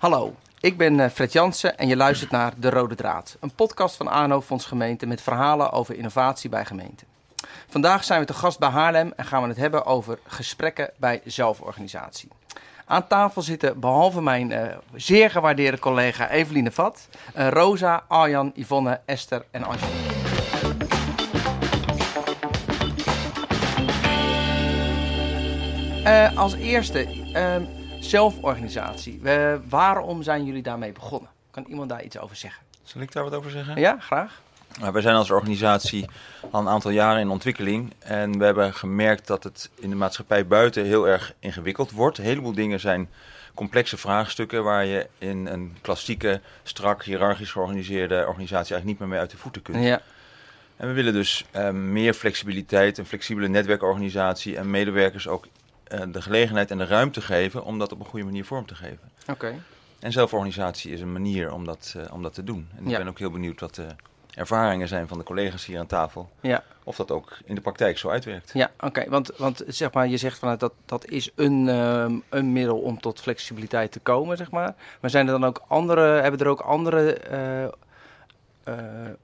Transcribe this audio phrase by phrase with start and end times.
[0.00, 3.96] Hallo, ik ben eh, Fred Jansen en je luistert naar De Rode Draad, een podcast
[3.96, 7.06] van ANO Fonds Gemeente met verhalen over innovatie bij gemeenten.
[7.68, 11.20] Vandaag zijn we te gast bij Haarlem en gaan we het hebben over gesprekken bij
[11.24, 12.28] zelforganisatie.
[12.84, 14.62] Aan tafel zitten behalve mijn uh,
[14.94, 19.64] zeer gewaardeerde collega Eveline Vat, uh, Rosa, Arjan, Yvonne, Esther en.
[26.04, 27.62] Uh, als eerste, ehm,
[28.08, 29.18] zelforganisatie.
[29.22, 31.30] We, waarom zijn jullie daarmee begonnen?
[31.50, 32.62] Kan iemand daar iets over zeggen?
[32.82, 33.80] Zal ik daar wat over zeggen?
[33.80, 34.40] Ja, graag.
[34.80, 36.06] Nou, wij zijn als organisatie
[36.50, 37.92] al een aantal jaren in ontwikkeling.
[37.98, 42.18] En we hebben gemerkt dat het in de maatschappij buiten heel erg ingewikkeld wordt.
[42.18, 43.08] Een heleboel dingen zijn
[43.54, 49.18] complexe vraagstukken waar je in een klassieke, strak, hiërarchisch georganiseerde organisatie eigenlijk niet meer mee
[49.18, 49.84] uit de voeten kunt.
[49.84, 50.00] Ja.
[50.76, 55.46] En we willen dus uh, meer flexibiliteit, een flexibele netwerkorganisatie en medewerkers ook
[55.88, 59.10] de gelegenheid en de ruimte geven om dat op een goede manier vorm te geven.
[59.20, 59.30] Oké.
[59.30, 59.60] Okay.
[59.98, 62.68] En zelforganisatie is een manier om dat, uh, om dat te doen.
[62.76, 63.86] En ik ben ook heel benieuwd wat de
[64.34, 66.30] ervaringen zijn van de collega's hier aan tafel.
[66.40, 66.62] Ja.
[66.84, 68.50] Of dat ook in de praktijk zo uitwerkt.
[68.52, 69.08] Ja, oké.
[69.08, 73.00] Want, want zeg maar, je zegt van dat dat is een, um, een middel om
[73.00, 74.74] tot flexibiliteit te komen, zeg maar.
[75.00, 77.72] Maar zijn er dan ook andere, hebben er ook andere uh,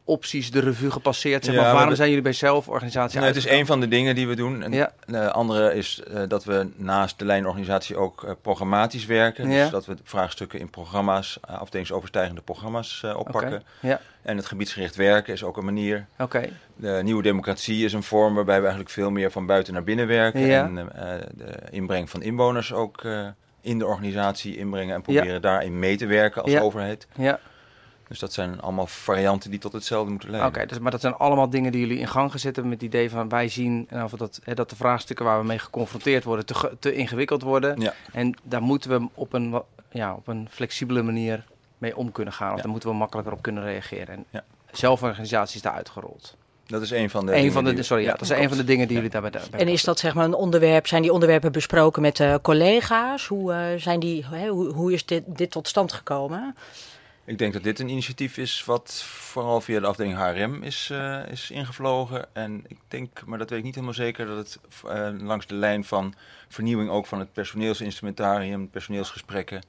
[0.04, 1.44] opties de revue gepasseerd?
[1.44, 4.28] Zeg maar, waarom zijn jullie bij zelforganisatie Nou, het is een van de dingen die
[4.28, 4.62] we doen.
[4.62, 4.92] En Ja.
[5.06, 9.48] de andere is eh, dat we naast de lijnorganisatie ook eh, programmatisch werken.
[9.48, 13.62] Dus dat we vraagstukken in programma's, afdelingsoverstijgende programma's oppakken.
[13.80, 16.06] Ja, En het gebiedsgericht werken is ook een manier.
[16.18, 16.48] oké.
[16.76, 20.06] De nieuwe democratie is een vorm waarbij we eigenlijk veel meer van buiten naar binnen
[20.06, 20.40] werken.
[20.40, 20.64] Ja.
[20.64, 23.26] En eh, de inbreng van inwoners ook eh,
[23.60, 26.60] in de organisatie inbrengen en proberen daarin mee te werken als Ja.
[26.60, 27.06] overheid.
[27.16, 27.40] Ja,
[28.12, 30.38] Dus dat zijn allemaal varianten die tot hetzelfde moeten oké.
[30.38, 30.68] leiden.
[30.68, 33.10] dus, maar dat zijn allemaal dingen die jullie in gang gezet hebben met het idee
[33.10, 36.46] van wij zien en of dat, hè, dat de vraagstukken waar we mee geconfronteerd worden
[36.46, 37.80] te, te ingewikkeld worden.
[37.80, 37.94] Ja.
[38.12, 41.44] En daar moeten we op een, ja, op een flexibele manier
[41.78, 42.50] mee om kunnen gaan.
[42.50, 42.62] Of Ja.
[42.62, 44.08] daar moeten we makkelijker op kunnen reageren.
[44.08, 44.44] En Ja.
[44.72, 46.36] zelforganisatie is daar uitgerold.
[46.66, 47.32] Dat is een van de.
[47.32, 49.02] Een dingen van de, die- sorry, ja, dat is een van de dingen die Ja.
[49.02, 52.18] jullie daarbij daarbij En is dat zeg maar een onderwerp, zijn die onderwerpen besproken met
[52.18, 53.26] uh, collega's?
[53.26, 56.56] Hoe, uh, zijn die, hè, hoe, hoe is dit, dit tot stand gekomen?
[57.24, 61.26] Ik denk dat dit een initiatief is wat vooral via de afdeling HRM is, uh,
[61.28, 62.26] is ingevlogen.
[62.32, 65.54] En ik denk, maar dat weet ik niet helemaal zeker, dat het uh, langs de
[65.54, 66.14] lijn van
[66.48, 69.62] vernieuwing ook van het personeelsinstrumentarium, personeelsgesprekken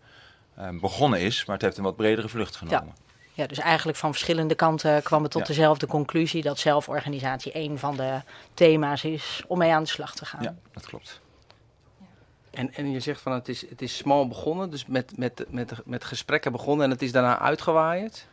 [0.59, 1.45] uh, begonnen is.
[1.45, 2.93] Maar het heeft een wat bredere vlucht genomen.
[2.95, 3.01] Ja.
[3.35, 5.47] Ja, dus eigenlijk van verschillende kanten kwam het tot Ja.
[5.47, 8.21] dezelfde conclusie dat zelforganisatie een van de
[8.53, 10.43] thema's is om mee aan de slag te gaan.
[10.43, 11.21] Ja, dat klopt.
[12.53, 15.73] En, en je zegt van het is, het is smal begonnen, dus met, met, met,
[15.85, 18.27] met gesprekken begonnen en het is daarna uitgewaaid.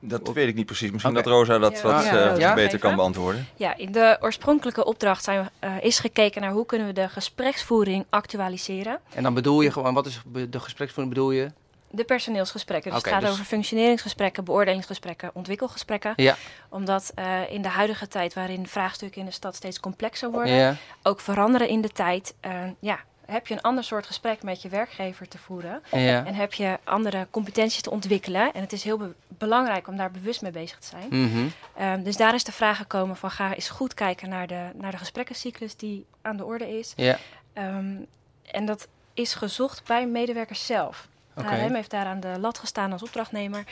[0.00, 0.90] Dat weet ik niet precies.
[0.90, 1.82] Misschien dat Rosa dat Ja.
[1.82, 2.54] wat Ja, uh, Rosa.
[2.54, 3.46] beter kan beantwoorden.
[3.56, 7.08] Ja, in de oorspronkelijke opdracht zijn we, uh, is gekeken naar hoe kunnen we de
[7.08, 9.00] gespreksvoering actualiseren.
[9.14, 11.50] En dan bedoel je gewoon, wat is de gespreksvoering bedoel je?
[11.90, 12.90] De personeelsgesprekken.
[12.90, 16.12] Dus het gaat dus- over functioneringsgesprekken, beoordelingsgesprekken, ontwikkelgesprekken.
[16.16, 16.36] Ja.
[16.68, 20.76] Omdat uh, in de huidige tijd, waarin vraagstukken in de stad steeds complexer worden, Ja.
[21.02, 24.68] ook veranderen in de tijd, uh, ja, heb je een ander soort gesprek met je
[24.68, 25.82] werkgever te voeren.
[25.90, 26.24] Ja.
[26.24, 28.52] En heb je andere competenties te ontwikkelen.
[28.52, 31.08] En het is heel be belangrijk om daar bewust mee bezig te zijn.
[31.08, 31.46] Mhm.
[31.80, 34.90] Um, dus daar is de vraag gekomen van ga eens goed kijken naar de, naar
[34.90, 36.92] de gesprekkencyclus die aan de orde is.
[36.96, 37.18] Ja.
[37.54, 38.06] Um,
[38.42, 41.08] en dat is gezocht bij medewerkers zelf.
[41.38, 41.54] Oké.
[41.54, 43.64] HRM heeft daar aan de lat gestaan als opdrachtnemer.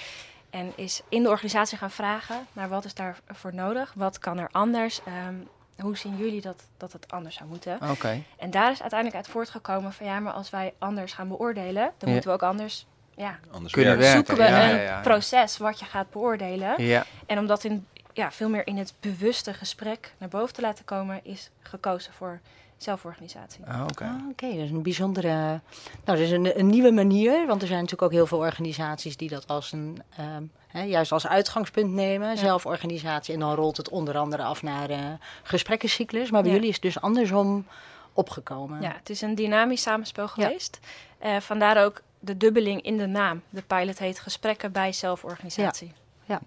[0.51, 3.93] En is in de organisatie gaan vragen naar wat is daarvoor nodig?
[3.95, 5.01] Wat kan er anders?
[5.29, 7.79] Um, hoe zien jullie dat, dat het anders zou moeten?
[7.91, 8.23] Oké.
[8.39, 12.09] En daar is uiteindelijk uit voortgekomen van ja, maar als wij anders gaan beoordelen, dan
[12.09, 12.11] Ja.
[12.11, 14.15] moeten we ook anders ja, Anders Kunnen werken.
[14.17, 15.01] zoeken we ja, een ja, ja.
[15.01, 16.83] proces wat je gaat beoordelen.
[16.83, 17.05] Ja.
[17.27, 20.85] En om dat in, ja, veel meer in het bewuste gesprek naar boven te laten
[20.85, 22.41] komen, is gekozen voor
[22.77, 23.65] zelforganisatie.
[23.67, 24.05] Ah, Oké.
[24.05, 25.29] Ah, Oké, dat is een bijzondere.
[25.29, 25.61] Nou,
[26.05, 29.29] dat is een, een nieuwe manier, want er zijn natuurlijk ook heel veel organisaties die
[29.29, 30.03] dat als een,
[30.37, 32.37] um, hè, juist als uitgangspunt nemen, ja.
[32.37, 33.35] zelforganisatie.
[33.35, 34.99] En dan rolt het onder andere af naar uh,
[35.43, 36.31] gesprekkencyclus.
[36.31, 36.57] Maar bij Ja.
[36.57, 37.67] jullie is het dus andersom
[38.13, 38.81] opgekomen.
[38.83, 40.79] Ja, het is een dynamisch samenspel geweest.
[41.25, 43.43] Uh, vandaar ook de dubbeling in de naam.
[43.51, 45.93] De pilot heet Gesprekken bij zelforganisatie.
[46.25, 46.41] Ja.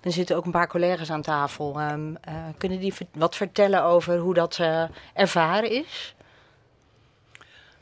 [0.00, 1.80] Er zitten ook een paar collega's aan tafel.
[1.80, 4.84] Um, uh, kunnen die wat vertellen over hoe dat uh,
[5.14, 6.14] ervaren is?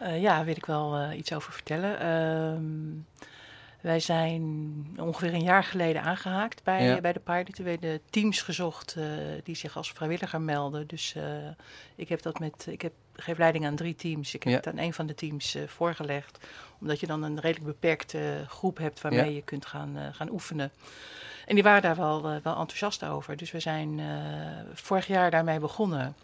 [0.02, 2.06] Uh, ja, daar wil ik wel uh, iets over vertellen.
[2.08, 3.06] Um,
[3.80, 4.42] wij zijn
[4.96, 7.00] ongeveer een jaar geleden aangehaakt bij, Ja.
[7.00, 7.58] bij de pilot.
[7.58, 9.04] We hebben teams gezocht uh,
[9.44, 10.86] die zich als vrijwilliger melden.
[10.86, 11.22] Dus uh,
[11.94, 12.66] ik heb dat met.
[12.70, 14.34] Ik heb, geef leiding aan drie teams.
[14.34, 14.58] Ik heb Ja.
[14.58, 16.46] het aan een van de teams uh, voorgelegd.
[16.80, 19.36] Omdat je dan een redelijk beperkte groep hebt waarmee Ja.
[19.36, 20.70] je kunt gaan, uh, gaan oefenen.
[21.46, 23.36] En die waren daar wel, uh, wel enthousiast over.
[23.36, 24.06] Dus we zijn uh,
[24.74, 26.16] vorig jaar daarmee begonnen.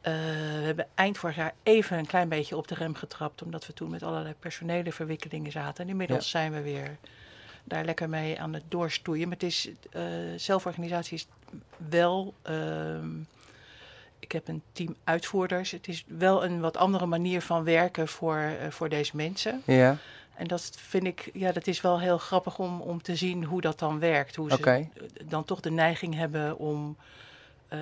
[0.00, 0.12] Eh,
[0.58, 3.72] we hebben eind vorig jaar even een klein beetje op de rem getrapt, omdat we
[3.72, 5.84] toen met allerlei personele verwikkelingen zaten.
[5.84, 6.96] En inmiddels zijn we weer
[7.64, 9.28] daar lekker mee aan het doorstoeien.
[9.28, 10.02] Maar het is, eh,
[10.36, 11.26] zelforganisatie is
[11.88, 12.34] wel.
[12.42, 13.08] ehm,
[14.18, 15.70] ik heb een team uitvoerders.
[15.70, 19.62] Het is wel een wat andere manier van werken voor, eh, voor deze mensen.
[19.64, 19.96] Ja,
[20.40, 23.60] En dat vind ik, ja, dat is wel heel grappig om, om te zien hoe
[23.60, 24.36] dat dan werkt.
[24.36, 24.88] Hoe ze
[25.24, 26.96] dan toch de neiging hebben om
[27.68, 27.78] eh,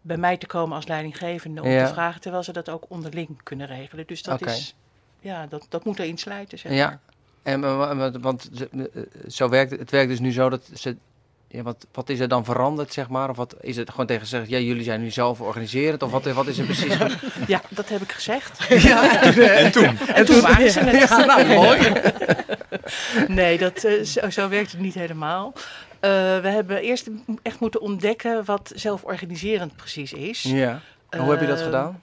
[0.00, 1.86] bij mij te komen als leidinggevende om Ja.
[1.86, 4.06] te vragen, terwijl ze dat ook onderling kunnen regelen.
[4.06, 4.74] Dus dat is,
[5.20, 6.58] ja, dat, dat moet erin sluiten.
[6.58, 6.86] Zeg Ja.
[6.86, 7.00] maar.
[7.42, 9.70] en, eh, wa- wa- want ze- eh, zo werkt.
[9.70, 10.96] Het werkt dus nu zo dat ze...
[11.48, 13.30] Ja, wat, wat is er dan veranderd, zeg maar?
[13.30, 16.02] Of wat is het gewoon tegen gezegd, ja, jullie zijn nu zelf organiserend?
[16.02, 16.96] Of wat, wat is er precies?
[17.46, 18.58] Ja, dat heb ik gezegd.
[19.62, 19.98] En toen?
[19.98, 21.08] En toen waren ze het.
[21.08, 21.92] Ja, nou, mooi.
[23.28, 25.52] Nee, dat, eh, zo, zo werkt het niet helemaal.
[26.00, 26.10] Eh,
[26.40, 27.08] we hebben eerst
[27.42, 30.42] echt moeten ontdekken wat zelforganiserend precies is.
[30.42, 30.80] Ja.
[31.08, 32.00] En hoe heb je dat Eh, gedaan?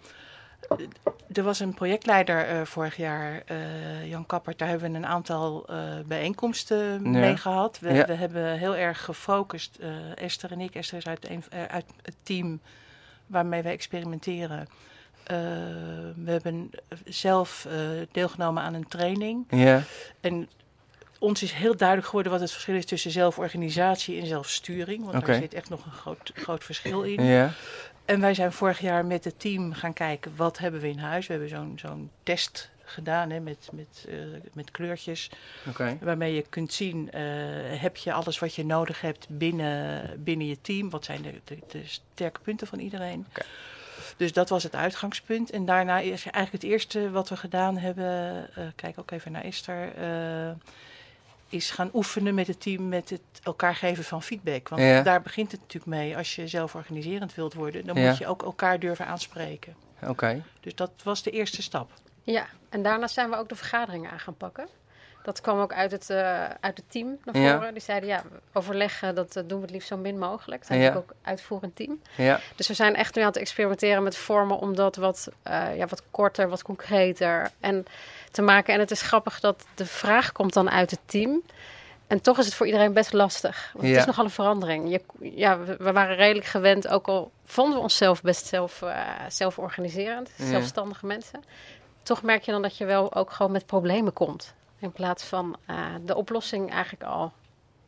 [1.34, 4.58] Er was een projectleider eh, vorig jaar, eh, Jan Kappert.
[4.60, 7.80] Daar hebben we een aantal eh, bijeenkomsten mee gehad.
[7.80, 8.06] We, Ja.
[8.06, 9.90] we hebben heel erg gefocust, eh,
[10.24, 10.76] Esther en ik.
[10.76, 12.60] Esther is uit, een, eh, uit het team
[13.28, 14.68] waarmee we experimenteren.
[15.24, 15.38] Eh,
[16.16, 16.70] we hebben
[17.06, 17.76] zelf eh,
[18.12, 19.46] deelgenomen aan een training.
[19.50, 19.82] Ja,
[20.22, 20.50] En
[21.20, 25.06] ons is heel duidelijk geworden wat het verschil is tussen zelforganisatie en zelfsturing.
[25.12, 27.24] Want daar zit echt nog een groot, groot verschil in.
[27.24, 27.52] ja,
[28.06, 31.28] En wij zijn vorig jaar met het team gaan kijken wat hebben we in huis.
[31.28, 34.16] We hebben zo'n zo'n test gedaan hè, met, met, eh,
[34.54, 35.30] met kleurtjes.
[36.02, 37.22] Waarmee je kunt zien, eh,
[37.82, 40.90] heb je alles wat je nodig hebt binnen, binnen je team?
[40.90, 43.26] Wat zijn de, de, de sterke punten van iedereen?
[44.18, 45.50] Dus dat was het uitgangspunt.
[45.50, 49.44] En daarna is eigenlijk het eerste wat we gedaan hebben, eh, kijk ook even naar
[49.44, 49.94] Esther,
[51.54, 54.70] is gaan oefenen met het team met het elkaar geven van feedback.
[54.70, 55.02] Want Ja.
[55.02, 56.18] daar begint het natuurlijk mee.
[56.18, 58.08] Als je zelf organiserend wilt worden, dan Ja.
[58.10, 59.76] moet je ook elkaar durven aanspreken.
[60.08, 60.44] Oké.
[60.60, 61.92] Dus dat was de eerste stap.
[62.24, 64.68] Ja, en daarna zijn we ook de vergaderingen aan gaan pakken.
[65.24, 67.56] Dat kwam ook uit het, eh, uit het team naar Ja.
[67.58, 67.74] voren.
[67.74, 68.24] Die zeiden, ja,
[68.54, 70.60] overleggen, dat eh, doen we het liefst zo min mogelijk.
[70.62, 70.94] Dat zijn Ja.
[70.94, 72.02] ook uitvoerend team.
[72.18, 75.78] Ja, Dus we zijn echt nu aan het experimenteren met vormen om dat wat, eh,
[75.78, 77.86] ja, wat korter, wat concreter en
[78.32, 78.74] te maken.
[78.74, 81.42] En het is grappig dat de vraag komt dan uit het team.
[82.08, 83.70] En toch is het voor iedereen best lastig.
[83.74, 84.90] Want het is nogal een verandering.
[84.92, 85.02] Je,
[85.36, 88.98] ja, we, we waren redelijk gewend, ook al vonden we onszelf best zelf, eh,
[89.28, 91.44] zelforganiserend, zelfstandige mensen.
[92.04, 94.54] Toch merk je dan dat je wel ook gewoon met problemen komt.
[94.84, 95.76] In plaats van eh,
[96.06, 97.32] de oplossing eigenlijk al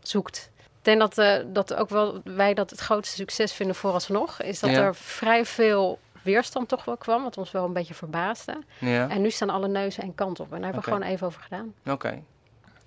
[0.01, 0.49] zoekt.
[0.57, 4.41] Ik denk dat, eh, dat ook wel wij dat het grootste succes vinden vooralsnog.
[4.41, 4.81] Is dat Ja.
[4.81, 7.23] er vrij veel weerstand toch wel kwam.
[7.23, 8.61] Wat ons wel een beetje verbaasde.
[8.79, 9.09] ja.
[9.09, 10.45] En nu staan alle neuzen één kant op.
[10.45, 11.73] En daar hebben we gewoon even over gedaan.
[11.85, 12.21] Oké.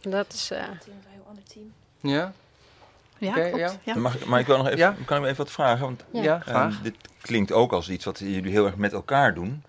[0.02, 0.50] En dat is...
[0.50, 1.72] eh, Het is een heel ander team.
[2.00, 2.32] Ja?
[3.18, 3.56] Ja, klopt.
[3.56, 3.72] ja.
[3.82, 3.94] Ja.
[3.96, 4.94] Mag, ik- maar ik wil nog even, Ja.
[5.04, 5.80] kan ik even wat vragen?
[5.84, 6.22] Want Ja.
[6.22, 6.80] Ja, eh, graag.
[6.82, 9.64] dit klinkt ook als iets wat jullie heel erg met elkaar doen.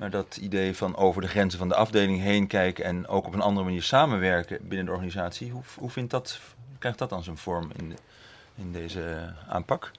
[0.00, 3.34] Maar dat idee van over de grenzen van de afdeling heen kijken en ook op
[3.34, 6.40] een andere manier samenwerken binnen de organisatie, hoe, hoe vindt dat,
[6.78, 7.96] krijgt dat dan zijn vorm in, de-
[8.54, 9.90] in deze aanpak?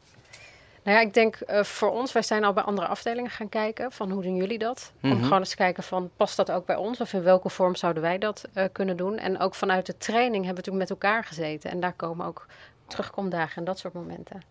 [0.84, 3.92] Nou ja, ik denk eh, voor ons, wij zijn al bij andere afdelingen gaan kijken
[3.92, 4.92] van hoe doen jullie dat?
[5.00, 5.14] Mhm.
[5.14, 7.76] Om gewoon eens te kijken van past dat ook bij ons of in welke vorm
[7.76, 9.18] zouden wij dat eh, kunnen doen?
[9.18, 12.46] En ook vanuit de training hebben we natuurlijk met elkaar gezeten en daar komen ook
[12.88, 14.42] terugkomdagen en dat soort momenten.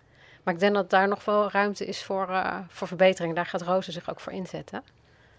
[0.42, 3.34] Maar ik denk dat daar nog wel ruimte is voor, eh, voor verbetering.
[3.34, 4.82] Daar gaat Roze zich ook voor inzetten.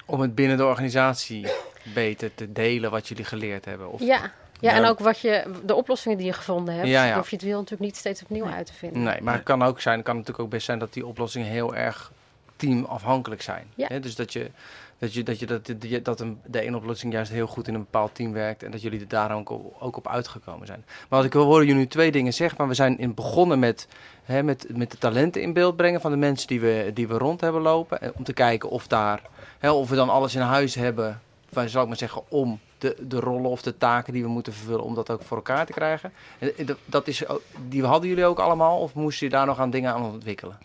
[0.05, 1.47] Om het binnen de organisatie
[1.93, 3.91] beter te delen wat jullie geleerd hebben.
[3.91, 4.31] Of, Ja.
[4.59, 4.75] Ja, Ja.
[4.77, 7.07] en ook wat je, de oplossingen die je gevonden hebt, Ja, ja.
[7.09, 9.03] dan hoef je het wiel natuurlijk niet steeds opnieuw uit te vinden.
[9.03, 11.47] Nee, maar het kan ook zijn, het kan natuurlijk ook best zijn dat die oplossingen
[11.47, 12.11] heel erg
[12.55, 13.67] teamafhankelijk zijn.
[13.75, 13.87] Ja.
[13.87, 13.99] Hè?
[13.99, 14.51] Dus dat je
[14.97, 17.73] dat, je, dat, je, dat, dat, dat een, de ene oplossing juist heel goed in
[17.73, 20.83] een bepaald team werkt en dat jullie er daar ook, op- ook op uitgekomen zijn.
[20.87, 22.57] Maar wat ik wil horen jullie nu twee dingen zeggen.
[22.57, 23.87] Maar we zijn in begonnen met,
[24.23, 27.17] hè, met, met de talenten in beeld brengen van de mensen die we, die we
[27.17, 28.01] rond hebben lopen.
[28.01, 29.21] En om te kijken of, daar,
[29.61, 32.95] hè, of we dan alles in huis hebben, van, zal ik maar zeggen, om de,
[32.99, 35.71] de rollen of de taken die we moeten vervullen, om dat ook voor elkaar te
[35.73, 36.11] krijgen.
[36.39, 39.59] En, en dat- is, ook- die hadden jullie ook allemaal of moesten jullie daar nog
[39.59, 40.57] aan dingen aan ontwikkelen?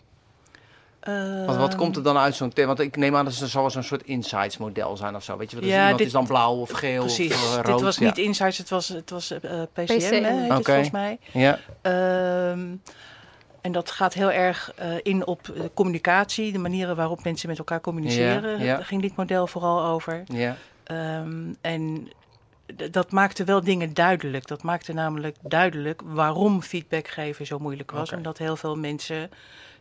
[1.45, 2.67] Want wat komt er dan uit zo'n thema?
[2.67, 5.37] Want ik neem aan dat het zal zo'n soort insights model zijn of zo.
[5.37, 7.33] Weet je, wat Ja, ja, iemand dit- is dan blauw of geel Precies.
[7.33, 7.65] of eh, rood.
[7.65, 8.05] Dit was ja.
[8.05, 9.39] niet Insights, het was, het was eh,
[9.73, 10.23] PCM, PCM.
[10.23, 11.19] hè, het volgens mij.
[11.33, 12.75] Ja, Ehm,
[13.61, 17.57] en dat gaat heel erg eh, in op de communicatie, de manieren waarop mensen met
[17.57, 18.57] elkaar communiceren.
[18.59, 18.75] Ja, ja.
[18.75, 20.23] Daar ging dit model vooral over.
[20.25, 22.07] ja, Ehm, en
[22.91, 24.47] dat maakte wel dingen duidelijk.
[24.47, 28.07] Dat maakte namelijk duidelijk waarom feedback geven zo moeilijk was.
[28.07, 28.15] Oké.
[28.17, 29.29] Omdat heel veel mensen,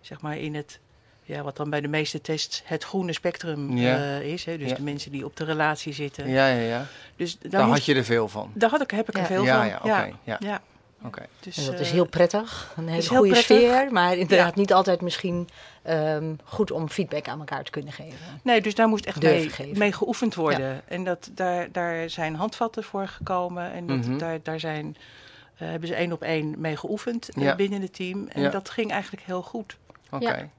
[0.01, 0.81] zeg maar in het,
[1.23, 3.97] ja, wat dan bij de meeste tests het groene spectrum Ja.
[3.97, 4.45] eh, is.
[4.45, 4.59] Hè?
[4.59, 4.77] Dus Ja.
[4.77, 6.29] de mensen die op de relatie zitten.
[6.29, 6.85] ja, ja, ja.
[7.17, 8.51] Dus daar, Daar moest- had je er veel van.
[8.55, 9.67] daar had ik, heb ik er veel ja, van.
[9.67, 10.17] ja, oké.
[10.25, 10.37] ja.
[10.41, 10.61] ja.
[11.05, 11.27] Oké.
[11.41, 13.57] Dus, En dat is eh, heel prettig, een hele goede prettig.
[13.57, 15.49] sfeer, maar inderdaad niet altijd misschien
[15.83, 18.19] ehm, goed om feedback aan elkaar te kunnen geven.
[18.43, 20.83] Nee, dus daar moest echt mee, mee geoefend worden.
[20.89, 23.73] En dat, daar, daar zijn handvatten voor gekomen.
[23.73, 24.19] En dat, Mhm.
[24.19, 24.97] daar, daar zijn,
[25.57, 27.55] eh, hebben ze één op één mee geoefend eh, Ja.
[27.57, 28.29] binnen het team.
[28.29, 28.51] En Ja.
[28.51, 29.77] dat ging eigenlijk heel goed.
[30.11, 30.51] Oké.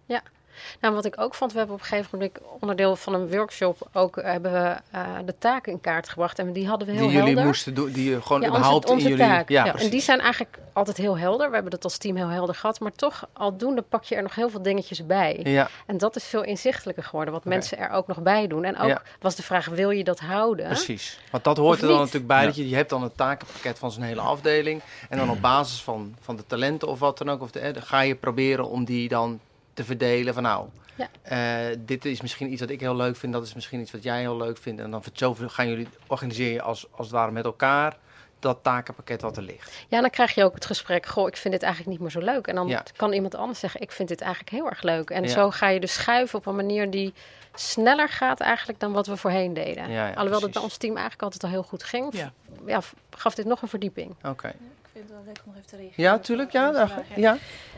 [0.82, 3.88] Nou, wat ik ook vond, we hebben op een gegeven moment onderdeel van een workshop
[3.94, 6.40] ook eh, hebben we eh, de taken in kaart gebracht.
[6.40, 7.46] En die hadden we heel Die jullie helder.
[7.46, 9.32] moesten doen, die je gewoon Ja, überhaupt onze, onze in jullie...
[9.34, 9.50] taak.
[9.50, 11.48] Ja, en die zijn eigenlijk altijd heel helder.
[11.48, 12.80] We hebben dat als team heel helder gehad.
[12.80, 15.40] Maar toch, aldoende pak je er nog heel veel dingetjes bij.
[15.44, 18.64] Ja, En dat is veel inzichtelijker geworden, wat mensen er ook nog bij doen.
[18.64, 19.02] En ook Ja.
[19.20, 20.66] was de vraag, wil je dat houden?
[20.68, 21.20] precies.
[21.32, 22.06] Want dat hoort Of er dan niet?
[22.06, 22.40] natuurlijk bij.
[22.42, 22.46] Ja.
[22.48, 24.82] Dat je, je hebt dan het takenpakket van zo'n hele afdeling.
[25.10, 27.42] En dan op basis van, van de talenten of wat dan ook.
[27.42, 29.40] Of de, eh, dan ga je proberen om die dan
[29.78, 30.34] te verdelen.
[30.34, 31.08] Van nou, Ja.
[31.22, 33.34] eh, dit is misschien iets wat ik heel leuk vind.
[33.34, 34.82] Dat is misschien iets wat jij heel leuk vindt.
[34.82, 37.98] En dan zo gaan jullie, organiseer je als, als het ware met elkaar
[38.40, 39.86] dat takenpakket wat er ligt.
[39.88, 42.20] Ja, dan krijg je ook het gesprek, goh, ik vind dit eigenlijk niet meer zo
[42.20, 42.48] leuk.
[42.48, 42.84] En dan Ja.
[42.96, 45.10] kan iemand anders zeggen, ik vind dit eigenlijk heel erg leuk.
[45.10, 45.30] En Ja.
[45.30, 47.14] zo ga je dus schuiven op een manier die
[47.56, 49.90] sneller gaat eigenlijk dan wat we voorheen deden.
[49.90, 52.32] Ja, ja, Alhoewel dat bij ons team eigenlijk altijd al heel goed ging, Ja.
[52.66, 54.16] ja, gaf dit nog een verdieping.
[54.24, 54.48] Oké.
[54.48, 56.04] Ik vind het wel leuk om nog even te reageren.
[56.04, 56.52] Ja, tuurlijk.
[56.52, 57.38] Ja, Arjen's daar- vraag, ja.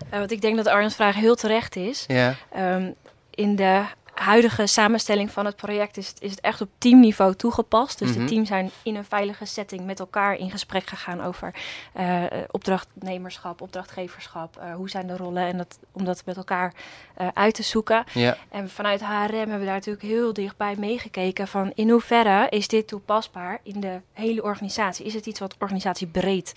[0.09, 2.03] Eh, want ik denk dat Arjen's vraag heel terecht is.
[2.07, 2.35] Ja.
[2.51, 2.91] Ehm,
[3.29, 3.83] in de
[4.13, 7.99] huidige samenstelling van het project is het, is het echt op teamniveau toegepast.
[7.99, 8.19] Dus Mhm.
[8.19, 11.53] de teams zijn in een veilige setting met elkaar in gesprek gegaan over
[11.93, 14.57] eh, eh, opdrachtnemerschap, opdrachtgeverschap.
[14.57, 16.73] eh, hoe zijn de rollen en dat, om dat met elkaar
[17.15, 18.03] eh, uit te zoeken.
[18.13, 18.37] Ja.
[18.49, 22.87] En vanuit HRM hebben we daar natuurlijk heel dichtbij meegekeken van in hoeverre is dit
[22.87, 25.05] toepasbaar in de hele organisatie?
[25.05, 26.53] Is het iets wat organisatiebreed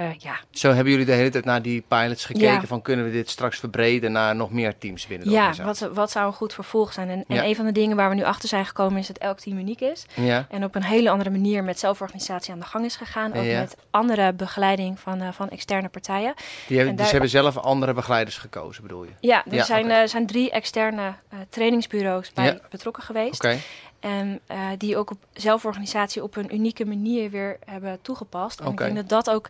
[0.00, 2.62] eh, ja, Zo hebben jullie de hele tijd naar die pilots gekeken Ja.
[2.66, 5.86] van kunnen we dit straks verbreden naar nog meer teams binnen de Ja, organisatie?
[5.86, 7.08] wat, wat zou een goed vervolg zijn?
[7.08, 7.44] En, en Ja.
[7.44, 9.80] een van de dingen waar we nu achter zijn gekomen is dat elk team uniek
[9.80, 10.06] is.
[10.48, 13.32] En op een hele andere manier met zelforganisatie aan de gang is gegaan.
[13.34, 16.34] Ook met andere begeleiding van, eh, van externe partijen.
[16.66, 19.10] die hebben, En dus hebben zelf andere begeleiders gekozen bedoel je?
[19.20, 19.94] Ja, er zijn, oké.
[19.94, 21.14] eh, zijn drie externe
[21.48, 23.48] trainingsbureaus bij betrokken geweest.
[24.00, 24.40] En
[24.78, 28.60] die ook op zelforganisatie op een unieke manier weer hebben toegepast.
[28.60, 28.72] En Oké.
[28.86, 29.48] ik denk dat dat ook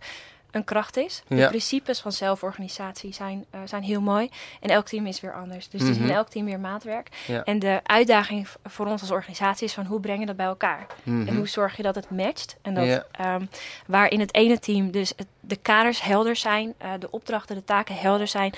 [0.52, 1.22] een kracht is.
[1.28, 1.48] De Ja.
[1.48, 4.28] principes van zelforganisatie zijn, eh, zijn heel mooi.
[4.60, 5.68] En elk team is weer anders.
[5.68, 6.06] Dus het is Mhm.
[6.08, 7.08] in elk team weer maatwerk.
[7.26, 7.44] Ja.
[7.44, 10.86] En de uitdaging voor ons als organisatie is van hoe breng je dat bij elkaar?
[11.02, 11.28] Mhm.
[11.28, 12.56] En hoe zorg je dat het matcht?
[12.62, 13.04] En dat Ja.
[13.12, 13.44] ehm,
[13.86, 17.64] waar in het ene team dus het, de kaders helder zijn, eh, de opdrachten, de
[17.64, 18.52] taken helder zijn.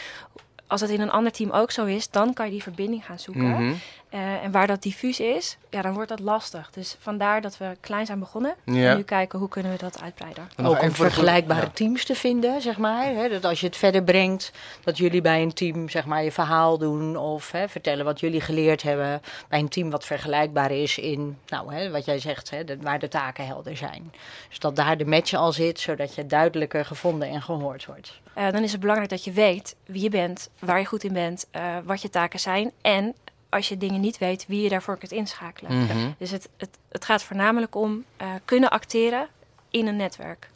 [0.72, 3.18] Als dat in een ander team ook zo is, dan kan je die verbinding gaan
[3.18, 3.50] zoeken.
[3.50, 3.72] Mhm.
[4.08, 6.70] Eh, en waar dat diffuus is, ja, dan wordt dat lastig.
[6.70, 8.54] Dus vandaar dat we klein zijn begonnen.
[8.64, 8.90] Ja.
[8.90, 10.48] En nu kijken hoe kunnen we dat uitbreiden.
[10.56, 11.70] En Ook om vergelijkbare Ja.
[11.72, 13.04] teams te vinden, zeg maar.
[13.04, 13.28] Hè?
[13.28, 14.52] Dat als je het verder brengt,
[14.84, 18.40] dat jullie bij een team zeg maar, je verhaal doen of hè, vertellen wat jullie
[18.40, 19.22] geleerd hebben.
[19.48, 23.08] Bij een team wat vergelijkbaar is in, nou, hè, wat jij zegt, hè, waar de
[23.08, 24.12] taken helder zijn.
[24.48, 28.20] Dus dat daar de match al zit, zodat je duidelijker gevonden en gehoord wordt.
[28.34, 31.12] Eh, dan is het belangrijk dat je weet wie je bent, waar je goed in
[31.12, 32.70] bent, eh, wat je taken zijn.
[32.82, 33.14] En
[33.48, 35.78] als je dingen niet weet, wie je daarvoor kunt inschakelen.
[35.84, 36.10] Mhm.
[36.18, 39.28] Dus het, het, het gaat voornamelijk om eh, kunnen acteren
[39.70, 40.50] in een netwerk.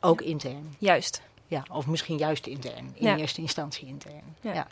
[0.00, 0.76] Ook intern.
[0.78, 1.22] Juist.
[1.46, 2.90] Ja, of misschien juist intern.
[2.94, 3.16] In Ja.
[3.16, 4.22] eerste instantie intern.
[4.40, 4.52] Ja.
[4.54, 4.66] Ja.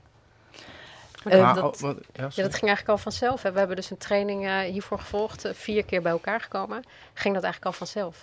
[1.24, 3.42] Eh, dat, oh, wat- ja, dat ging eigenlijk al vanzelf.
[3.42, 3.52] Hè.
[3.52, 6.82] We hebben dus een training eh, hiervoor gevolgd, vier keer bij elkaar gekomen.
[7.14, 8.16] Ging dat eigenlijk al vanzelf.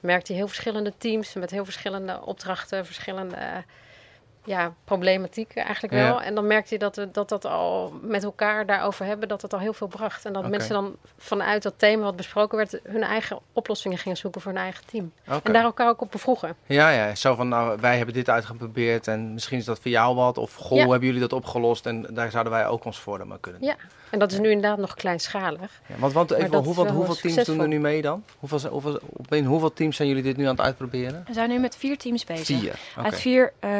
[0.00, 3.56] Merkte je heel verschillende teams met heel verschillende opdrachten, verschillende eh,
[4.48, 6.02] ja, problematieken eigenlijk Ja.
[6.08, 6.22] wel.
[6.22, 9.52] En dan merkte je dat we dat, dat al met elkaar daarover hebben, dat het
[9.52, 10.24] al heel veel bracht.
[10.24, 14.40] En dat mensen dan vanuit dat thema wat besproken werd, hun eigen oplossingen gingen zoeken
[14.40, 15.12] voor hun eigen team.
[15.42, 16.56] En daar elkaar ook op bevroegen.
[16.66, 20.14] Ja, ja, zo van nou, wij hebben dit uitgeprobeerd en misschien is dat voor jou
[20.14, 20.38] wat.
[20.38, 20.88] Of goh, Ja.
[20.88, 23.62] hebben jullie dat opgelost en daar zouden wij ook ons voordeel mee kunnen.
[23.62, 23.76] Ja.
[24.10, 25.80] En dat is nu inderdaad nog kleinschalig.
[25.86, 28.24] Ja, want, want even, hoeveel, hoeveel teams doen er nu mee dan?
[28.38, 31.24] Hoeveel, hoeveel, op in hoeveel teams zijn jullie dit nu aan het uitproberen?
[31.26, 32.58] We zijn nu met vier teams bezig.
[32.58, 32.78] Vier.
[32.96, 33.70] Uit vier eh,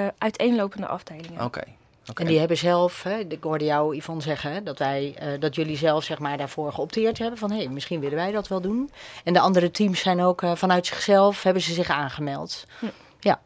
[0.59, 1.45] uiteenlopende afdelingen.
[1.45, 1.63] Oké.
[2.11, 2.23] Oké.
[2.23, 5.55] En die hebben zelf, hè, ik hoorde jou Yvonne zeggen, hè, dat, wij, eh, dat
[5.55, 7.39] jullie zelf zeg maar, daarvoor geopteerd hebben.
[7.39, 8.91] Van hé, hey, misschien willen wij dat wel doen.
[9.25, 12.65] En de andere teams zijn ook eh, vanuit zichzelf, hebben ze zich aangemeld.
[12.79, 12.87] Hm.
[13.21, 13.41] Ja,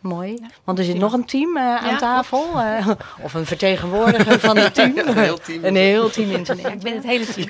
[0.00, 0.38] mooi.
[0.64, 2.60] Want er zit nog een team eh, aan tafel.
[2.60, 2.88] eh,
[3.22, 4.98] of een vertegenwoordiger van het team.
[4.98, 5.64] Een heel team.
[5.64, 6.72] Een heel team in te nemen.
[6.72, 7.48] Ik ben het hele team.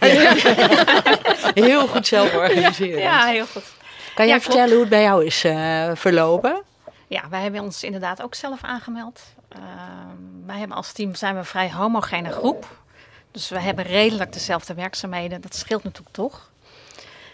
[1.55, 3.01] Heel goed zelf organiseren.
[3.01, 3.65] Ja, heel goed.
[4.15, 6.63] Kan jij vertellen hoe het bij jou is eh, verlopen?
[7.11, 9.23] Ja, wij hebben ons inderdaad ook zelf aangemeld.
[9.49, 12.67] Ehm, wij hebben als team zijn we een vrij homogene groep.
[13.31, 15.41] Dus we hebben redelijk dezelfde werkzaamheden.
[15.41, 16.51] Dat scheelt natuurlijk toch.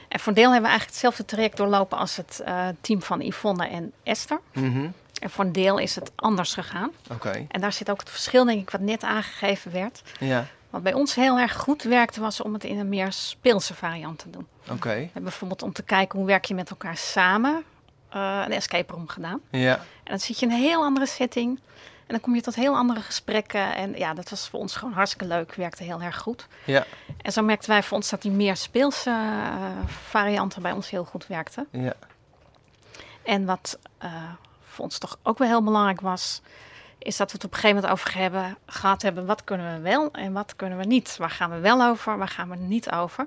[0.09, 3.21] En voor een deel hebben we eigenlijk hetzelfde traject doorlopen als het eh, team van
[3.21, 4.40] Yvonne en Esther.
[4.52, 4.88] Mhm.
[5.21, 6.90] En voor een deel is het anders gegaan.
[7.12, 7.47] Oké.
[7.49, 10.02] En daar zit ook het verschil, denk ik, wat net aangegeven werd.
[10.21, 10.47] Ja.
[10.71, 14.18] Wat bij ons heel erg goed werkte, was om het in een meer speelse variant
[14.18, 14.47] te doen.
[14.71, 15.11] Oké.
[15.12, 17.64] Bijvoorbeeld om te kijken hoe werk je met elkaar samen.
[18.08, 19.40] Eh, een escape room gedaan.
[19.50, 19.75] Ja.
[19.75, 21.60] En dan zit je in een heel andere setting.
[22.06, 23.75] En dan kom je tot heel andere gesprekken.
[23.75, 25.54] En ja, dat was voor ons gewoon hartstikke leuk.
[25.54, 26.46] Werkte heel erg goed.
[26.64, 26.86] Ja.
[27.22, 31.04] En zo merkten wij voor ons dat die meer speelse eh, varianten bij ons heel
[31.04, 31.66] goed werkten.
[31.70, 31.92] Ja.
[33.22, 34.10] En wat eh,
[34.64, 36.40] voor ons toch ook wel heel belangrijk was,
[36.98, 39.26] is dat we het op een gegeven moment over hebben, gehad hebben.
[39.26, 41.16] Wat kunnen we wel en wat kunnen we niet?
[41.16, 43.26] Waar gaan we wel over, waar gaan we niet over?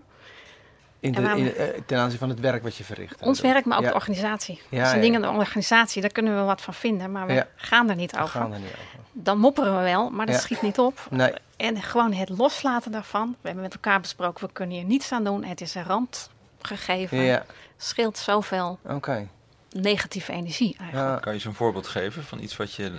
[1.01, 3.21] In de, En waarom- in, eh, ten aanzien van het werk wat je verricht.
[3.21, 3.89] Ons werk, maar ook Ja.
[3.89, 4.55] de organisatie.
[4.55, 5.01] Ja, Ja, dus een ja.
[5.01, 8.15] ding in de organisatie, daar kunnen we wat van vinden, maar we gaan er niet
[8.17, 8.27] over.
[8.41, 8.99] gaan er niet over.
[9.11, 11.07] Dan mopperen we wel, maar dat schiet niet op.
[11.09, 11.33] Nee.
[11.57, 13.29] En gewoon het loslaten daarvan.
[13.29, 15.43] We hebben met elkaar besproken, we kunnen hier niets aan doen.
[15.43, 17.17] Het is een randgegeven.
[17.17, 17.45] Ja.
[17.77, 19.27] Scheelt zoveel Oké.
[19.71, 21.09] Negatieve energie eigenlijk.
[21.13, 21.19] Ja.
[21.19, 22.91] Kan je zo'n voorbeeld geven van iets wat je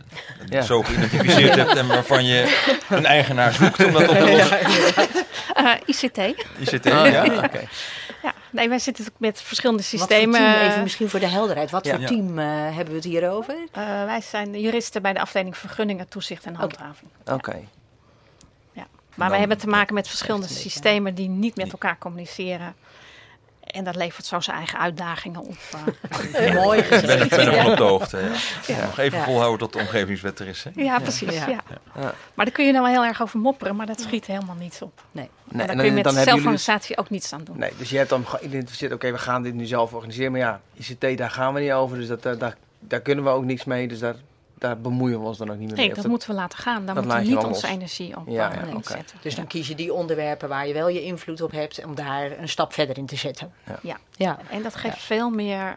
[0.46, 0.62] Ja.
[0.62, 4.60] zo geïdentificeerd hebt en waarvan je een eigenaar zoekt om dat op te lossen?
[5.54, 6.18] Eh, ICT.
[6.58, 7.24] ICT, Ah, ja.
[7.24, 7.44] ja.
[7.44, 7.60] Oké.
[8.22, 10.40] Ja, nee, wij zitten ook met verschillende Wat voor systemen.
[10.40, 11.90] team, even misschien voor de helderheid, wat Ja.
[11.92, 12.06] voor Ja.
[12.06, 13.54] team eh, hebben we het hier over?
[13.72, 17.10] Eh, wij zijn juristen bij de afdeling vergunningen, toezicht en handhaving.
[17.26, 17.60] Oké.
[19.14, 22.74] Maar Dan- wij hebben te maken met verschillende systemen die niet met elkaar communiceren.
[23.72, 25.56] En dat levert zo zijn eigen uitdagingen op.
[26.32, 26.54] eh.
[26.64, 27.22] Mooi ben, gezegd.
[27.24, 27.70] ik ben Ja.
[27.70, 28.16] op de hoogte.
[28.66, 28.74] Ja.
[28.74, 28.84] Ja.
[28.84, 29.24] Nog even Ja.
[29.24, 30.64] volhouden tot de omgevingswet er is.
[30.64, 30.82] Hè?
[30.82, 31.34] ja, precies.
[31.34, 31.48] Ja.
[31.48, 31.60] Ja.
[31.94, 32.14] Ja.
[32.34, 34.82] Maar daar kun je nou wel heel erg over mopperen, maar dat schiet helemaal niets
[34.82, 35.02] op.
[35.12, 35.28] Nee.
[35.44, 37.58] daar en kun je met dan hebben jullie dus- zelforganisatie ook niets aan doen.
[37.58, 40.30] Nee, dus je hebt dan geïdentificeerd, oké, we gaan dit nu zelf organiseren.
[40.32, 41.96] Maar ja, ICT, daar gaan we niet over.
[41.98, 43.88] Dus dat, eh, daar, daar kunnen we ook niks mee.
[43.88, 44.14] Dus daar,
[44.61, 45.95] daar bemoeien we ons dan ook niet meer Nee, mee.
[45.95, 46.87] dat Of moeten we laten gaan.
[46.87, 47.62] Daar dat moeten we niet onze los.
[47.62, 48.97] energie op Ja, eh, ja.
[49.23, 52.38] Dus dan kies je die onderwerpen waar je wel je invloed op hebt om daar
[52.38, 53.52] een stap verder in te zetten.
[53.83, 53.99] Ja.
[54.11, 54.38] Ja.
[54.50, 55.76] En dat geeft veel meer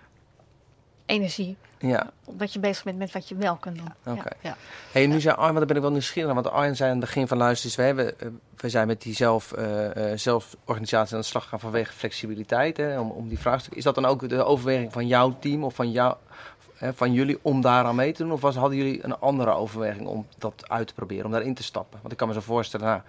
[1.05, 4.17] energie, Ja, omdat je bezig bent met wat je wel kunt doen.
[4.17, 4.29] oké.
[4.41, 4.55] Ja.
[4.91, 6.41] Hey, nu zei Arjen, want daar ben ik wel nieuwsgierig naar.
[6.43, 9.15] Want Arjen zei aan het begin van luisteren, we, hebben, eh, we zijn met die
[9.15, 12.77] zelf, eh, eh, zelforganisatie aan de slag gegaan vanwege flexibiliteit.
[12.77, 13.73] Hè, om, om die vraagstuk.
[13.73, 16.15] Is dat dan ook de overweging van jouw team of van, jou,
[16.75, 18.31] hè, van jullie om daaraan mee te doen?
[18.31, 21.63] Of was, hadden jullie een andere overweging om dat uit te proberen, om daarin te
[21.63, 21.99] stappen?
[22.01, 23.01] Want ik kan me zo voorstellen, nou,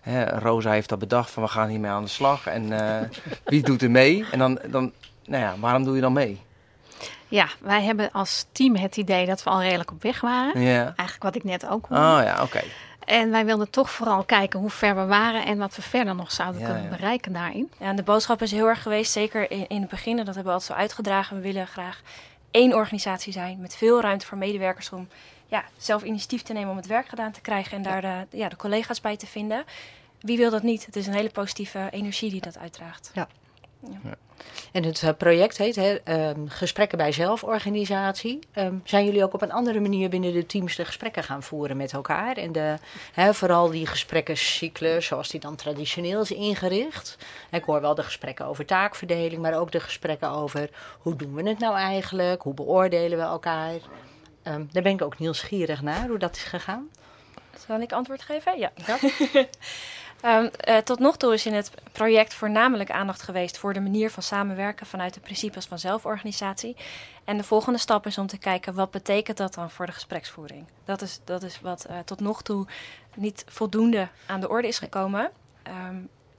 [0.00, 2.46] hè, Rosa heeft dat bedacht van we gaan hiermee aan de slag.
[2.46, 3.08] En eh,
[3.44, 4.24] wie doet er mee?
[4.30, 4.92] En dan, dan,
[5.26, 6.40] nou ja, waarom doe je dan mee?
[7.28, 10.60] Ja, wij hebben als team het idee dat we al redelijk op weg waren.
[10.60, 10.82] Ja.
[10.84, 12.04] Eigenlijk wat ik net ook hoorde.
[12.04, 12.60] Oh ja, oké.
[13.04, 16.32] En wij wilden toch vooral kijken hoe ver we waren en wat we verder nog
[16.32, 16.90] zouden Ja, kunnen ja.
[16.90, 17.70] bereiken daarin.
[17.78, 20.34] Ja, en de boodschap is heel erg geweest, zeker in, in het begin, en dat
[20.34, 21.36] hebben we altijd zo uitgedragen.
[21.36, 22.00] We willen graag
[22.50, 25.08] één organisatie zijn met veel ruimte voor medewerkers om
[25.46, 28.48] ja, zelf initiatief te nemen om het werk gedaan te krijgen en daar de, ja,
[28.48, 29.64] de collega's bij te vinden.
[30.20, 30.86] Wie wil dat niet?
[30.86, 33.10] Het is een hele positieve energie die dat uitdraagt.
[34.72, 38.38] En het eh, project heet hè, ehm, Gesprekken bij Zelforganisatie.
[38.52, 41.76] Ehm, zijn jullie ook op een andere manier binnen de teams de gesprekken gaan voeren
[41.76, 42.36] met elkaar?
[42.36, 42.76] En de,
[43.12, 47.16] hè, vooral die gesprekkencyclus, zoals die dan traditioneel is ingericht.
[47.50, 51.48] Ik hoor wel de gesprekken over taakverdeling, maar ook de gesprekken over hoe doen we
[51.48, 52.42] het nou eigenlijk?
[52.42, 53.74] Hoe beoordelen we elkaar?
[54.42, 56.88] Ehm, daar ben ik ook nieuwsgierig naar, hoe dat is gegaan.
[57.66, 58.58] Zal ik antwoord geven?
[58.58, 58.72] Ja.
[60.20, 64.10] Ehm, eh, tot nog toe is in het project voornamelijk aandacht geweest voor de manier
[64.10, 66.76] van samenwerken vanuit de principes van zelforganisatie.
[67.24, 70.66] En de volgende stap is om te kijken wat betekent dat dan voor de gespreksvoering.
[70.84, 72.66] Dat is, dat is wat eh, tot nog toe
[73.16, 75.30] niet voldoende aan de orde is gekomen.
[75.62, 75.96] Ehm,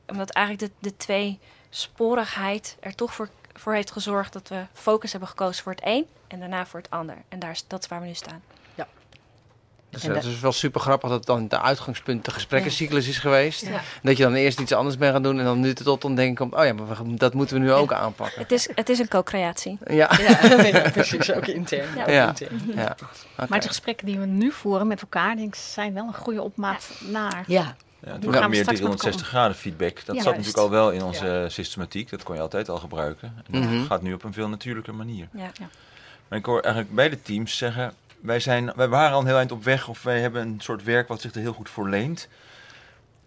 [0.07, 5.29] omdat eigenlijk de, de tweesporigheid er toch voor, voor heeft gezorgd dat we focus hebben
[5.29, 7.17] gekozen voor het een en daarna voor het ander.
[7.29, 8.41] En daar dat is waar we nu staan.
[9.91, 13.17] Dus En het dat- is wel super grappig dat dan de uitgangspunt de gesprekkencyclus is
[13.17, 13.65] geweest.
[13.67, 13.81] Ja.
[14.03, 16.53] Dat je dan eerst iets anders bent gaan doen en dan nu tot ontdekken komt,
[16.55, 18.41] oh ja, maar we- dat moeten we nu ook aanpakken.
[18.41, 19.77] Het is, het is een co-creatie.
[19.85, 21.87] Ja, Ja, precies, ook intern.
[21.95, 22.01] Ja.
[22.01, 22.27] ook Ja.
[22.27, 22.61] intern.
[22.75, 22.95] ja.
[23.37, 23.45] Oké.
[23.49, 26.41] Maar de gesprekken die we nu voeren met elkaar, denk ik, zijn wel een goede
[26.41, 27.43] opmaat naar.
[27.47, 27.75] Ja,
[28.05, 29.95] Ja, meer straks met 360 graden feedback.
[30.05, 30.37] Dat Ja, zat juist.
[30.37, 32.09] natuurlijk al wel in onze systematiek.
[32.09, 33.33] Dat kon je altijd al gebruiken.
[33.51, 33.85] En dat Mhm.
[33.85, 35.27] gaat nu op een veel natuurlijker manier.
[35.33, 35.51] Ja.
[36.27, 37.93] Maar ik hoor eigenlijk beide teams zeggen...
[38.21, 40.83] Wij, zijn, wij waren al een heel eind op weg of wij hebben een soort
[40.83, 42.27] werk wat zich er heel goed voor leent.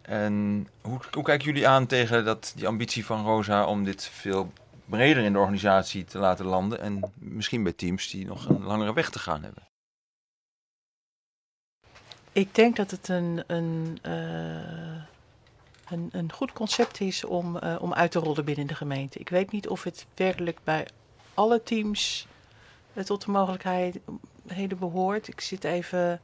[0.02, 4.52] En hoe, hoe kijken jullie aan tegen dat, die ambitie van Rosa om dit veel
[4.84, 6.80] breder in de organisatie te laten landen?
[6.80, 9.62] En misschien bij teams die nog een langere weg te gaan hebben.
[12.32, 15.02] Ik denk dat het een, een, eh,
[15.88, 19.18] een, een goed concept is om, eh, om uit te rollen binnen de gemeente.
[19.18, 20.86] Ik weet niet of het werkelijk bij
[21.34, 22.26] alle teams
[22.92, 23.30] eh, tot de
[24.44, 25.28] mogelijkheden behoort.
[25.28, 26.20] Ik zit even.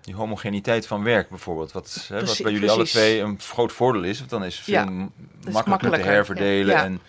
[0.00, 4.02] Die homogeniteit van werk bijvoorbeeld, wat, hè, wat bij jullie alle twee een groot voordeel
[4.02, 4.18] is.
[4.18, 5.08] Want dan is het veel Ja,
[5.50, 6.84] makkelijker te herverdelen ja.
[6.84, 7.00] En,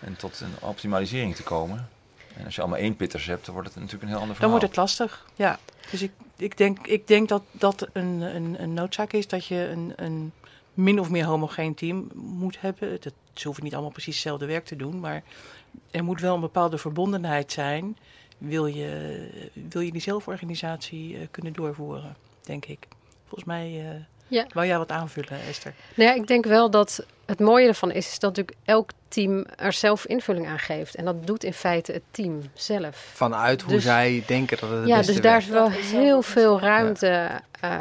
[0.00, 1.88] en tot een optimalisering te komen.
[2.36, 4.50] En als je allemaal één pitters hebt, dan wordt het natuurlijk een heel ander Dan
[4.50, 4.58] verhaal.
[4.60, 5.26] wordt het lastig.
[5.34, 5.58] Ja.
[5.90, 9.68] Dus ik, ik, denk, ik denk dat dat een, een, een noodzaak is dat je
[9.68, 10.32] een, een
[10.74, 12.98] min of meer homogeen team moet hebben.
[13.00, 15.22] Dat ze hoeven niet allemaal precies hetzelfde werk te doen, maar
[15.90, 17.96] er moet wel een bepaalde verbondenheid zijn.
[18.38, 19.28] Wil je,
[19.70, 22.86] wil je die zelforganisatie eh, kunnen doorvoeren, denk ik.
[23.24, 24.46] Volgens mij uh, ja.
[24.52, 25.74] wou jij wat aanvullen, Esther?
[25.94, 29.46] Nou ja, ik denk wel dat het mooie ervan is, is dat natuurlijk elk team
[29.56, 30.94] er zelf invulling aan geeft.
[30.94, 33.10] En dat doet in feite het team zelf.
[33.12, 36.60] Vanuit hoe dus- zij denken dat het het Ja, dus daar is wel heel veel
[36.60, 37.30] ruimte.
[37.64, 37.80] Uh,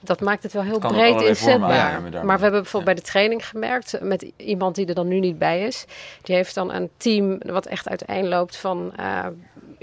[0.00, 2.02] dat maakt het wel heel breed inzetbaar.
[2.02, 5.38] Maar we hebben bijvoorbeeld bij de training gemerkt, met iemand die er dan nu niet
[5.38, 5.84] bij is.
[6.22, 9.26] Die heeft dan een team wat echt uiteenloopt van uh,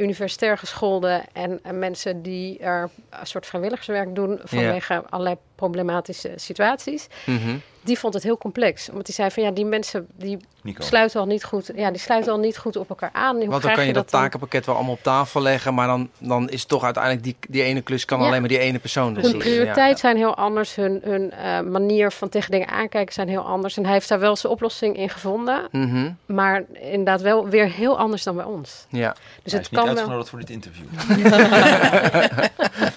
[0.01, 7.07] universitair gescholden en, en, mensen die er een soort vrijwilligerswerk doen vanwege allerlei problematische situaties.
[7.25, 8.89] Mm die vond het heel complex.
[8.89, 10.37] Omdat hij zei van ja, die mensen die
[10.77, 11.71] sluiten al niet goed.
[11.75, 13.35] Ja, die sluiten al niet goed op elkaar aan.
[13.35, 16.49] Hoe Want dan kan je, dat, takenpakket wel allemaal op tafel leggen, maar dan, dan
[16.49, 19.15] is toch uiteindelijk die, die ene klus kan alleen maar die ene persoon.
[19.15, 23.41] Hun prioriteit zijn heel anders, hun, hun uh, manier van tegen dingen aankijken zijn heel
[23.41, 23.77] anders.
[23.77, 26.17] En hij heeft daar wel zijn oplossing in gevonden, mm -hmm.
[26.25, 28.85] maar inderdaad wel weer heel anders dan bij ons.
[28.89, 29.15] Ja.
[29.43, 30.25] Dus het kan wel.
[30.25, 30.85] voor dit interview.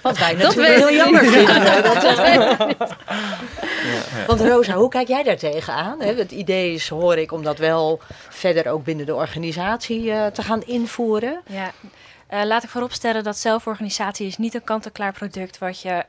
[0.03, 1.65] Wat wij dat heel jammer vinden.
[1.83, 2.01] dat,
[2.79, 2.97] dat
[4.27, 6.01] Want Rosa, hoe kijk jij daar tegenaan?
[6.01, 10.43] Het idee is, hoor ik, om dat wel verder ook binnen de organisatie uh, te
[10.43, 11.41] gaan invoeren.
[11.47, 11.73] Ja,
[12.31, 16.05] uh, laat ik vooropstellen dat zelforganisatie is niet een kant-en-klaar product wat je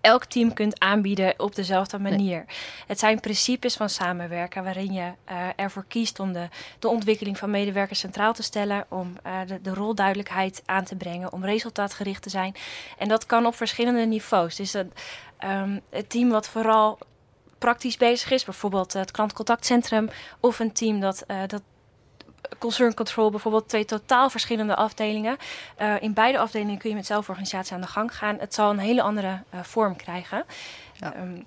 [0.00, 2.44] elk team kunt aanbieden op dezelfde manier.
[2.86, 7.50] Het zijn principes van samenwerken waarin je uh, ervoor kiest om de, de ontwikkeling van
[7.50, 12.30] medewerkers centraal te stellen, om uh, de, de rolduidelijkheid aan te brengen, om resultaatgericht te
[12.30, 12.54] zijn.
[12.98, 14.56] En dat kan op verschillende niveaus.
[14.56, 14.86] Dus dat,
[15.44, 16.98] um, het team wat vooral
[17.58, 20.10] praktisch bezig is, bijvoorbeeld het klantcontactcentrum
[20.40, 21.62] of een team dat, uh, dat
[22.58, 25.36] concern control, bijvoorbeeld twee totaal verschillende afdelingen.
[25.80, 28.36] Uh, in beide afdelingen kun je met zelforganisatie aan de gang gaan.
[28.38, 30.44] Het zal een hele andere uh, vorm krijgen.
[30.92, 31.16] Ja.
[31.16, 31.46] Um,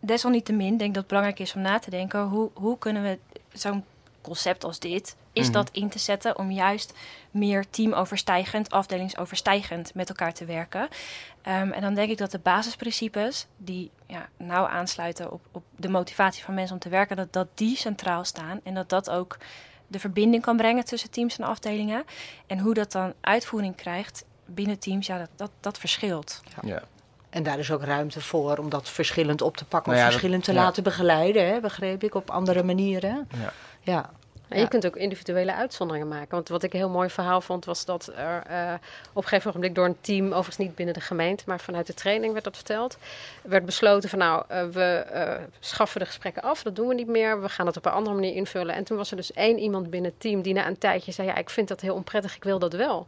[0.00, 3.18] desalniettemin denk ik dat het belangrijk is om na te denken hoe, hoe kunnen we
[3.52, 3.84] zo'n
[4.22, 6.92] concept als dit, is mm dat in te zetten om juist
[7.30, 10.80] meer teamoverstijgend, afdelingsoverstijgend met elkaar te werken.
[10.80, 15.88] Um, en dan denk ik dat de basisprincipes, die ja, nauw aansluiten op, op de
[15.88, 19.38] motivatie van mensen om te werken, dat, dat die centraal staan en dat dat ook
[19.86, 22.04] de verbinding kan brengen tussen teams en afdelingen.
[22.46, 26.42] En hoe dat dan uitvoering krijgt binnen teams, ja, dat, dat, dat verschilt.
[26.62, 26.82] Ja.
[27.30, 30.44] En daar is ook ruimte voor om dat verschillend op te pakken nou of verschillend
[30.44, 33.28] te laten begeleiden, hè, begreep ik, op andere manieren.
[33.36, 33.52] Ja.
[33.82, 34.10] Ja.
[34.52, 36.30] En je kunt ook individuele uitzonderingen maken.
[36.30, 38.72] Want wat ik een heel mooi verhaal vond, was dat er uh,
[39.12, 41.94] op een gegeven moment door een team, overigens niet binnen de gemeente, maar vanuit de
[41.94, 42.98] training werd dat verteld,
[43.42, 47.06] werd besloten van nou, uh, we uh, schaffen de gesprekken af, dat doen we niet
[47.06, 48.74] meer, we gaan het op een andere manier invullen.
[48.74, 51.28] En toen was er dus één iemand binnen het team die na een tijdje zei,
[51.28, 53.06] ja, ik vind dat heel onprettig, ik wil dat wel.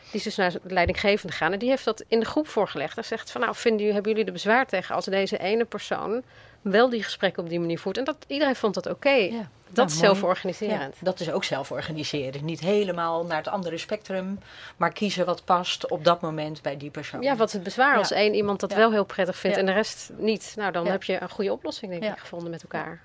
[0.00, 2.96] Die is dus naar de leidinggevende gegaan en die heeft dat in de groep voorgelegd.
[2.96, 6.22] En zegt van nou, vinden jullie, hebben jullie er bezwaar tegen als deze ene persoon
[6.64, 7.98] wel die gesprekken op die manier voert?
[7.98, 9.10] En dat, iedereen vond dat oké.
[9.10, 9.48] Ja.
[9.68, 10.96] Dat is zelforganiserend.
[11.00, 12.44] dat is ook zelforganiseren.
[12.44, 14.38] Niet helemaal naar het andere spectrum,
[14.76, 17.22] maar kiezen wat past op dat moment bij die persoon.
[17.22, 19.72] Ja, wat is het bezwaar als één iemand dat wel heel prettig vindt en de
[19.72, 20.52] rest niet?
[20.56, 23.02] Nou, dan heb je een goede oplossing, denk ik, gevonden met elkaar.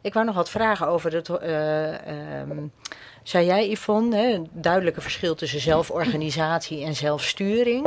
[0.00, 1.28] Ik wou nog wat vragen over het.
[1.28, 2.72] Uh, um,
[3.22, 7.86] zei jij, Yvonne, hè, een duidelijke verschil tussen zelforganisatie en zelfsturing.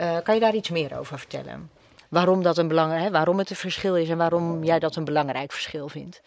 [0.00, 1.70] Uh, kan je daar iets meer over vertellen?
[2.10, 5.52] Waarom, dat een belangrijk, waarom het een verschil is en waarom jij dat een belangrijk
[5.52, 6.22] verschil vindt?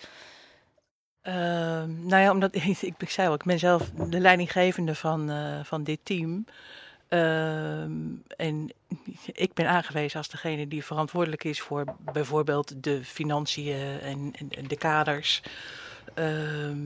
[1.24, 1.34] Uh,
[1.84, 2.56] nou ja, omdat
[2.98, 6.46] ik, zei al, ik ben zelf de leidinggevende van, uh, van dit team.
[7.10, 7.82] Uh,
[8.38, 8.74] en
[9.32, 14.78] ik ben aangewezen als degene die verantwoordelijk is voor bijvoorbeeld de financiën en, en de
[14.78, 15.42] kaders.
[16.14, 16.80] Ehm,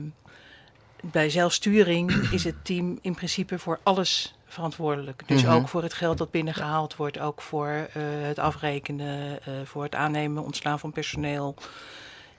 [1.02, 5.22] bij zelfsturing is het team in principe voor alles verantwoordelijk.
[5.26, 5.52] Dus mhm.
[5.52, 9.94] ook voor het geld dat binnengehaald wordt, ook voor uh, het afrekenen, uh, voor het
[9.94, 11.54] aannemen, ontslaan van personeel.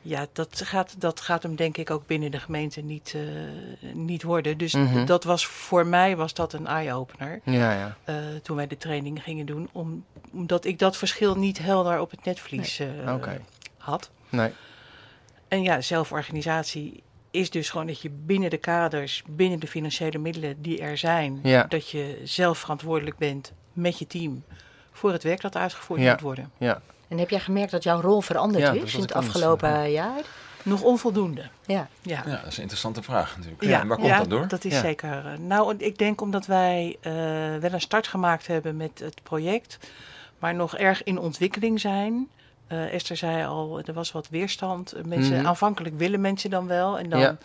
[0.01, 4.23] Ja, dat gaat, dat gaat hem denk ik ook binnen de gemeente niet, uh, niet
[4.23, 4.57] worden.
[4.57, 7.41] Dus mm dat was voor mij was dat een eye-opener.
[7.43, 8.13] Ja, ja.
[8.43, 9.69] Toen wij de training gingen doen.
[9.71, 13.13] Om, omdat ik dat verschil niet helder op het netvlies nee.
[13.13, 13.41] okay.
[13.77, 14.09] had.
[14.29, 14.51] Nee.
[15.47, 20.61] En ja, zelforganisatie is dus gewoon dat je binnen de kaders, binnen de financiële middelen
[20.61, 21.63] die er zijn, ja.
[21.63, 24.43] dat je zelf verantwoordelijk bent met je team
[24.91, 26.11] voor het werk dat uitgevoerd ja.
[26.11, 26.51] moet worden.
[26.57, 26.81] Ja.
[27.07, 30.21] En heb jij gemerkt dat jouw rol veranderd is in het afgelopen jaar?
[30.63, 31.49] Nog onvoldoende.
[31.65, 31.87] Ja.
[32.01, 32.23] Ja.
[32.25, 33.63] ja, dat is een interessante vraag natuurlijk.
[33.63, 33.85] Ja.
[33.85, 34.47] waar komt dat door?
[34.47, 35.25] dat is zeker.
[35.25, 37.13] Uh, nou, ik denk omdat wij uh,
[37.61, 39.77] wel een start gemaakt hebben met het project,
[40.39, 42.29] maar nog erg in ontwikkeling zijn.
[42.71, 44.93] Uh, Esther zei al, er was wat weerstand.
[45.05, 45.47] Mensen, mm -hmm.
[45.47, 46.99] Aanvankelijk willen mensen dan wel.
[46.99, 47.37] En dan ja.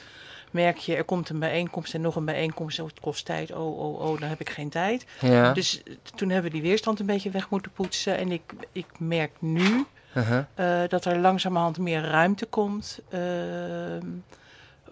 [0.50, 2.80] merk je, er komt een bijeenkomst en nog een bijeenkomst.
[2.80, 3.52] Oh, het kost tijd.
[3.52, 5.06] Oh, oh, oh, dan heb ik geen tijd.
[5.20, 5.52] Ja.
[5.52, 5.82] Dus
[6.14, 8.16] toen hebben we die weerstand een beetje weg moeten poetsen.
[8.16, 10.44] En ik, ik merk nu Uh-huh.
[10.54, 14.06] Eh, dat er langzamerhand meer ruimte komt ehm,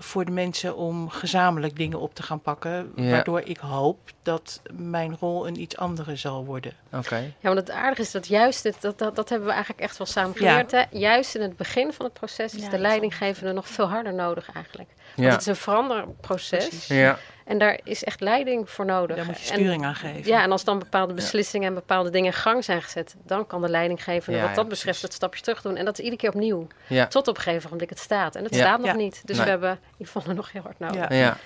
[0.02, 2.92] voor de mensen om gezamenlijk dingen op te gaan pakken.
[2.96, 3.10] Ja.
[3.10, 6.72] Waardoor ik hoop dat mijn rol een iets andere zal worden.
[6.92, 7.16] Oké.
[7.16, 9.98] Ja, want het aardige is dat juist, dit, dat, dat, dat hebben we eigenlijk echt
[9.98, 10.48] wel samen Ja.
[10.50, 10.70] geleerd.
[10.70, 10.98] Hè?
[10.98, 14.52] Juist in het begin van het proces is Ja, de leidinggevende nog veel harder nodig
[14.52, 14.88] eigenlijk.
[15.14, 15.32] Want Ja.
[15.32, 16.86] het is een veranderproces Precies.
[16.86, 17.18] Ja.
[17.44, 19.16] En daar is echt leiding voor nodig.
[19.16, 20.32] Daar moet je En- sturing aan geven.
[20.32, 23.62] Ja, en als dan bepaalde beslissingen en bepaalde dingen in gang zijn gezet, dan kan
[23.62, 25.02] de leidinggevende Ja, wat dat ja, betreft precies.
[25.02, 25.76] het stapje terug doen.
[25.76, 26.66] En dat is iedere keer opnieuw.
[26.86, 27.06] Ja.
[27.06, 28.36] Tot op een gegeven moment het staat.
[28.36, 28.60] En het Ja.
[28.60, 28.94] staat nog Ja.
[28.94, 29.22] niet.
[29.24, 29.44] Dus Nee.
[29.44, 31.08] we hebben Yvonne nog heel hard nodig.
[31.08, 31.14] Ja.
[31.16, 31.36] Ja.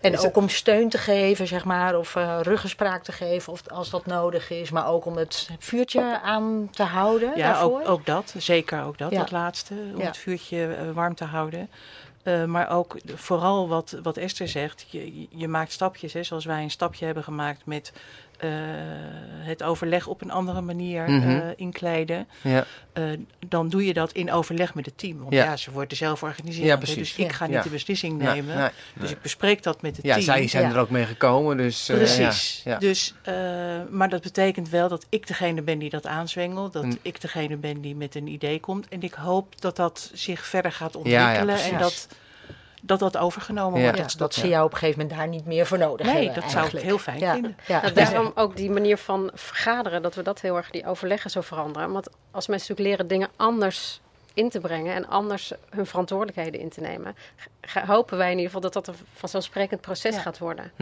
[0.00, 3.90] En ook om steun te geven, zeg maar, of eh, ruggespraak te geven of, als
[3.90, 4.70] dat nodig is.
[4.70, 7.80] Maar ook om het vuurtje aan te houden Ja, daarvoor.
[7.80, 8.34] ook, ook dat.
[8.38, 9.18] Zeker ook dat, Ja.
[9.18, 9.74] dat laatste.
[9.74, 10.04] Om Ja.
[10.06, 11.70] het vuurtje eh, warm te houden.
[12.24, 14.86] Eh, maar ook vooral wat, wat Esther zegt.
[14.90, 16.12] Je, je maakt stapjes.
[16.12, 17.92] Hè, zoals wij een stapje hebben gemaakt met
[18.38, 18.50] eh,
[19.46, 21.28] het overleg op een andere manier Mhm.
[21.28, 22.28] eh, inkleden.
[22.42, 22.64] Ja.
[22.92, 23.04] Eh,
[23.48, 25.18] dan doe je dat in overleg met het team.
[25.18, 25.44] Want Ja.
[25.44, 26.22] ja, ze worden zelf.
[26.44, 26.96] Ja, precies.
[26.96, 27.36] Dus ik Ja.
[27.36, 27.62] ga niet Ja.
[27.62, 28.56] de beslissing nemen.
[28.58, 28.68] nee.
[28.94, 30.24] Dus ik bespreek dat met het Ja, team.
[30.24, 30.70] zij zijn Ja.
[30.74, 31.88] er ook mee gekomen, dus...
[31.88, 32.60] eh, Precies.
[32.64, 32.78] ja, ja.
[32.78, 33.34] Dus, eh,
[33.90, 36.72] maar dat betekent wel dat ik degene ben die dat aanzwengelt.
[36.72, 36.98] Dat Mm.
[37.02, 38.88] ik degene ben die met een idee komt.
[38.88, 41.54] En ik hoop dat dat zich verder gaat ja, ontwikkelen.
[41.54, 41.70] precies.
[41.72, 42.08] en dat,
[42.86, 43.92] dat dat overgenomen Ja.
[43.92, 44.12] wordt.
[44.12, 46.42] Ja, dat ze jou op een gegeven moment daar niet meer voor nodig Nee, hebben.
[46.42, 47.32] dat zou ik heel fijn ja.
[47.32, 47.56] vinden.
[47.66, 47.80] Ja.
[47.90, 51.92] Daarom ook die manier van vergaderen, dat we dat heel erg, die overleggen zo veranderen.
[51.92, 54.00] Want als mensen natuurlijk leren dingen anders
[54.34, 57.16] in te brengen en anders hun verantwoordelijkheden in te nemen,
[57.86, 60.20] hopen wij in ieder geval dat dat een vanzelfsprekend proces Ja.
[60.20, 60.72] gaat worden.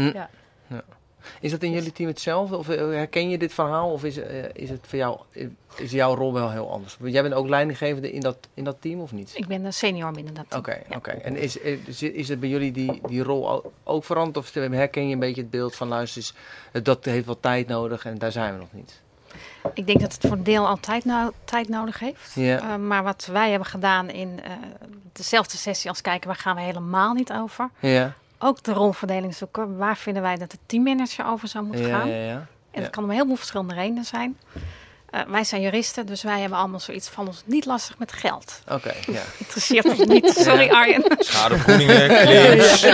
[1.41, 2.57] Is dat in jullie team hetzelfde?
[2.57, 3.91] Of eh, herken je dit verhaal?
[3.93, 6.97] Of is, eh, is het voor jou, eh, is jouw rol wel heel anders?
[7.05, 9.33] Jij bent ook leidinggevende in dat, in dat team of niet?
[9.35, 10.61] Ik ben een senior binnen dat team.
[10.61, 10.97] Oké, Ja.
[10.97, 11.11] oké.
[11.11, 14.37] En is, is, is het bij jullie die, die rol ook veranderd?
[14.37, 16.31] Of herken je een beetje het beeld van, luister
[16.83, 19.01] dat heeft wat tijd nodig en daar zijn we nog niet?
[19.75, 22.33] Ik denk dat het voor een deel altijd no- tijd nodig heeft.
[22.35, 22.59] Ja.
[22.61, 24.41] Eh, maar wat wij hebben gedaan in
[25.13, 27.71] dezelfde sessie als kijken, waar gaan we helemaal niet over.
[27.81, 29.77] Ja, Ook de rolverdeling zoeken.
[29.77, 32.09] Waar vinden wij dat de teammanager over zou moeten gaan?
[32.09, 32.47] ja, ja.
[32.71, 34.39] En dat kan om heel veel verschillende redenen zijn.
[35.13, 38.61] Eh, wij zijn juristen, dus wij hebben allemaal zoiets van ons niet lastig met geld.
[38.69, 39.21] Oké, ja.
[39.39, 40.35] Interesseert ons niet.
[40.39, 41.05] Sorry Arjen.
[41.19, 42.85] Schadevergoedingen, claims.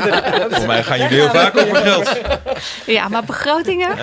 [0.51, 2.17] Voor mij gaan jullie heel vaak over geld.
[2.87, 3.97] Ja, maar begrotingen.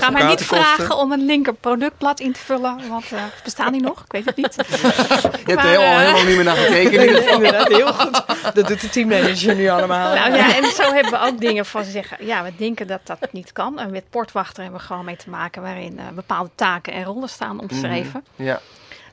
[0.00, 2.88] Ga mij niet vragen om een linker productblad in te vullen.
[2.88, 4.04] Want eh, bestaan die nog?
[4.04, 4.54] Ik weet het niet.
[4.56, 7.28] Je hebt er helemaal, eh, helemaal niet meer naar gekeken.
[7.32, 8.22] Inderdaad, heel goed.
[8.54, 10.14] Dat doet de teammanager nu allemaal.
[10.14, 12.26] Nou ja, en zo hebben we ook dingen van ze zeggen.
[12.26, 13.78] Ja, we denken dat dat niet kan.
[13.78, 17.28] En met portwachter hebben we gewoon mee te maken waarin eh, bepaalde taken en rollen
[17.28, 18.24] staan omschreven.
[18.36, 18.60] Ja,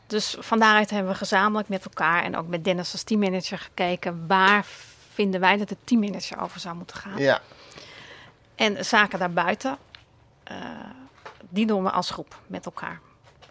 [0.08, 4.28] Dus van daaruit hebben we gezamenlijk met elkaar en ook met Dennis als teammanager gekeken
[4.28, 4.66] waar
[5.14, 7.18] vinden wij dat de teammanager over zou moeten gaan.
[7.18, 7.42] ja.
[8.56, 9.78] En zaken daarbuiten,
[10.44, 10.56] eh,
[11.50, 13.00] die doen we als groep met elkaar.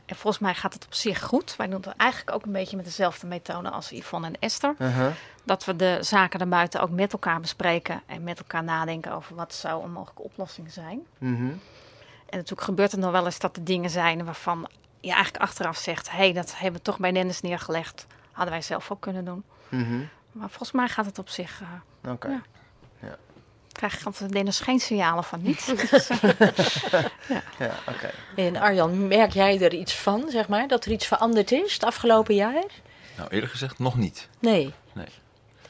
[0.06, 1.56] En volgens mij gaat het op zich goed.
[1.56, 4.74] Wij doen het eigenlijk ook een beetje met dezelfde methode als Yvonne en Esther.
[4.78, 5.12] Uh-huh.
[5.44, 9.54] Dat we de zaken daarbuiten ook met elkaar bespreken en met elkaar nadenken over wat
[9.54, 11.06] zou een mogelijke oplossing zijn.
[11.18, 11.52] Mhm.
[12.28, 14.68] En natuurlijk gebeurt het nog wel eens dat er dingen zijn waarvan
[15.00, 18.06] je eigenlijk achteraf zegt: hé, hey, dat hebben we toch bij Dennis neergelegd.
[18.32, 19.44] Hadden wij zelf ook kunnen doen.
[19.68, 19.98] Mhm.
[20.32, 21.60] Maar volgens mij gaat het op zich.
[22.02, 22.42] eh Oké.
[23.00, 23.16] Ja.
[23.72, 25.64] krijg ik van Dennis geen signalen van niet.
[27.58, 28.10] Ja, oké.
[28.36, 30.68] En Arjan, merk jij er iets van, zeg maar?
[30.68, 32.64] Dat er iets veranderd is het afgelopen jaar?
[33.16, 34.28] Nou, eerlijk gezegd nog niet.
[34.38, 34.74] Nee.
[34.92, 35.06] Nee.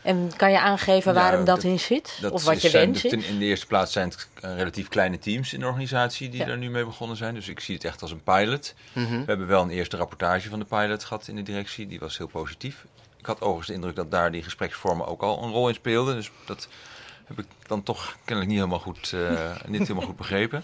[0.07, 2.19] En kan je aangeven Ja, waarom dat, dat- in zit?
[2.21, 4.89] Dat of wat is- je wens ten- In de eerste plaats zijn het eh, relatief
[4.89, 6.47] kleine teams in de organisatie die Ja.
[6.47, 7.35] er nu mee begonnen zijn.
[7.35, 8.75] Dus ik zie het echt als een pilot.
[8.93, 9.11] Mhm.
[9.19, 11.87] We hebben wel een eerste rapportage van de pilot gehad in de directie.
[11.87, 12.85] Die was heel positief.
[13.19, 16.15] Ik had overigens de indruk dat daar die gespreksvormen ook al een rol in speelden.
[16.15, 16.69] Dus dat
[17.25, 20.63] heb ik dan toch kennelijk niet helemaal goed, eh, niet helemaal goed begrepen.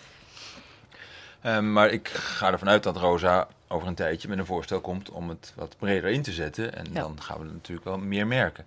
[1.40, 5.10] Ehm, maar ik ga ervan uit dat Rosa over een tijdje met een voorstel komt
[5.10, 6.74] om het wat breder in te zetten.
[6.76, 7.00] En Ja.
[7.00, 8.64] dan gaan we het natuurlijk wel meer merken.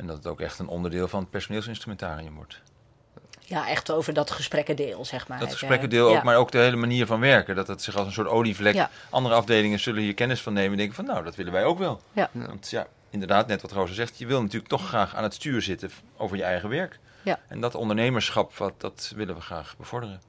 [0.00, 2.60] En dat het ook echt een onderdeel van het personeelsinstrumentarium wordt.
[3.40, 5.38] Ja, echt over dat gesprekkendeel, zeg maar.
[5.38, 6.22] Dat gesprekkendeel ook, ja.
[6.22, 7.54] maar ook de hele manier van werken.
[7.56, 8.74] Dat het zich als een soort olievlek.
[8.74, 8.90] Ja.
[9.10, 11.78] Andere afdelingen zullen hier kennis van nemen en denken van nou, dat willen wij ook
[11.78, 12.00] wel.
[12.12, 12.30] Ja.
[12.32, 15.62] Want ja, inderdaad, net wat Rosa zegt, je wil natuurlijk toch graag aan het stuur
[15.62, 16.98] zitten over je eigen werk.
[17.22, 17.38] Ja.
[17.48, 20.20] En dat ondernemerschap, wat, dat willen we graag bevorderen.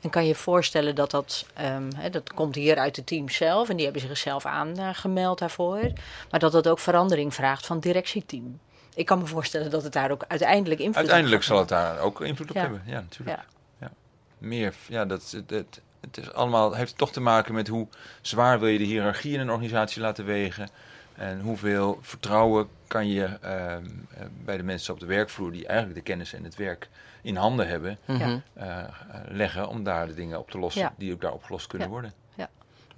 [0.00, 3.28] En kan je je voorstellen dat dat, ehm, hè, dat komt hier uit het team
[3.28, 5.92] zelf en die hebben zichzelf aangemeld daarvoor,
[6.30, 8.60] maar dat dat ook verandering vraagt van directieteam.
[8.94, 12.20] Ik kan me voorstellen dat het daar ook uiteindelijk invloed Uiteindelijk zal het daar ook
[12.20, 12.60] invloed op Ja.
[12.60, 12.82] hebben.
[12.86, 13.38] Ja, natuurlijk.
[13.38, 13.44] Ja.
[13.78, 13.90] Ja.
[14.38, 17.86] Meer, ja, dat, het, het, is allemaal, heeft toch te maken met hoe
[18.20, 20.68] zwaar wil je de hiërarchie in een organisatie laten wegen.
[21.14, 25.98] En hoeveel vertrouwen kan je ehm, eh, bij de mensen op de werkvloer, die eigenlijk
[25.98, 26.88] de kennis en het werk
[27.22, 28.84] in handen hebben, eh, eh,
[29.28, 30.94] leggen om daar de dingen op te lossen Ja.
[30.96, 31.92] die ook daar opgelost kunnen Ja.
[31.92, 32.12] worden.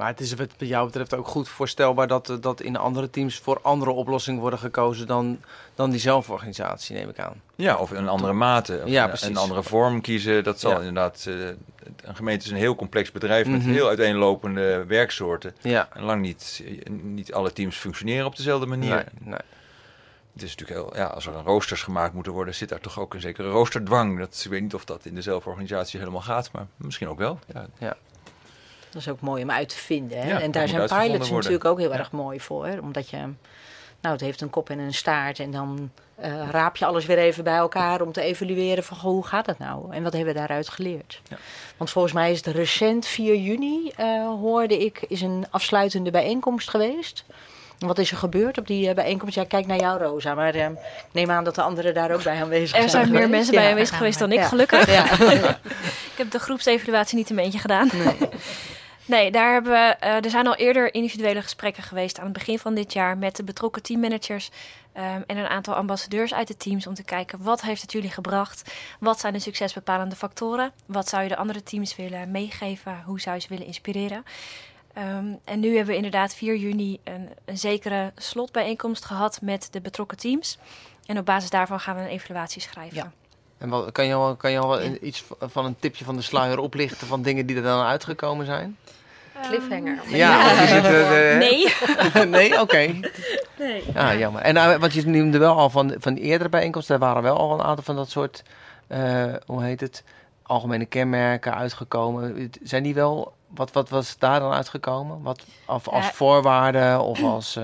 [0.03, 3.39] Maar het is wat jou betreft ook goed voorstelbaar dat, eh, dat in andere teams
[3.39, 5.41] voor andere oplossingen worden gekozen dan,
[5.75, 7.41] dan die zelforganisatie, neem ik aan.
[7.55, 10.45] Ja, of een andere mate, of Ja, een, andere vorm kiezen.
[10.45, 10.79] Dat zal Ja.
[10.79, 11.25] inderdaad...
[11.29, 11.35] eh,
[12.03, 13.71] een gemeente is een heel complex bedrijf met Mhm.
[13.71, 15.55] heel uiteenlopende werksoorten.
[15.61, 18.95] Ja, En lang niet, niet alle teams functioneren op dezelfde manier.
[18.95, 19.39] nee, nee.
[20.33, 22.99] Het is natuurlijk heel, ja, als er een roosters gemaakt moeten worden, zit daar toch
[22.99, 24.19] ook een zekere roosterdwang.
[24.19, 27.39] Dat, ik weet niet of dat in de zelforganisatie helemaal gaat, maar misschien ook wel.
[27.79, 27.97] Ja,
[28.93, 30.19] Dat is ook mooi om uit te vinden.
[30.19, 30.29] Hè?
[30.29, 31.35] Ja, en dat daar zijn pilots worden.
[31.37, 31.99] natuurlijk ook heel Ja.
[31.99, 32.69] erg mooi voor.
[32.83, 33.17] Omdat je,
[34.01, 35.39] nou, het heeft een kop en een staart.
[35.39, 39.11] En dan eh, raap je alles weer even bij elkaar om te evalueren van goh,
[39.11, 39.95] hoe gaat het nou?
[39.95, 41.21] En wat hebben we daaruit geleerd?
[41.29, 41.37] Ja.
[41.77, 46.71] Want volgens mij is het recent 4 juni, eh, hoorde ik, is een afsluitende bijeenkomst
[46.71, 47.25] geweest.
[47.79, 49.35] En Wat is er gebeurd op die eh, bijeenkomst?
[49.35, 50.35] Ja, kijk naar jou, Rosa.
[50.35, 50.71] Maar ik
[51.13, 52.83] neem aan dat de anderen daar ook bij aanwezig zijn.
[52.83, 53.31] Er zijn meer geweest.
[53.31, 53.61] mensen Ja.
[53.61, 54.47] bij aanwezig geweest dan ik, Ja.
[54.49, 54.87] gelukkig.
[54.91, 55.05] Ja.
[56.13, 57.91] Ik heb de groepsevaluatie niet in mijn eentje gedaan.
[57.93, 58.29] Nee.
[59.07, 62.59] Nee, daar hebben we, eh, er zijn al eerder individuele gesprekken geweest aan het begin
[62.59, 64.51] van dit jaar met de betrokken teammanagers
[64.93, 68.11] ehm, en een aantal ambassadeurs uit de teams om te kijken wat heeft het jullie
[68.11, 73.21] gebracht, wat zijn de succesbepalende factoren, wat zou je de andere teams willen meegeven, hoe
[73.21, 74.25] zou je ze willen inspireren.
[74.93, 79.81] Ehm, en nu hebben we inderdaad 4 juni een, een zekere slotbijeenkomst gehad met de
[79.81, 80.59] betrokken teams.
[81.07, 82.97] En op basis daarvan gaan we een evaluatie schrijven.
[82.97, 83.13] Ja.
[83.63, 86.59] En wat, kan je al, kan je al iets van een tipje van de sluier
[86.59, 88.77] oplichten van dingen die er dan uitgekomen zijn?
[89.43, 89.99] Cliffhanger.
[90.09, 90.85] Ja, of is het...
[90.85, 92.27] eh, eh, Nee.
[92.27, 93.01] nee, oké.
[93.95, 94.43] Ah, jammer.
[94.43, 97.39] En nou, want je noemde wel al van, van die eerdere bijeenkomsten, daar waren wel
[97.39, 98.43] al een aantal van dat soort,
[98.87, 100.05] eh, hoe heet het,
[100.43, 102.51] algemene kenmerken uitgekomen.
[102.63, 105.23] Zijn die wel, wat, wat was daar dan uitgekomen?
[105.23, 106.13] Wat, of als Ja.
[106.13, 107.59] voorwaarde of als...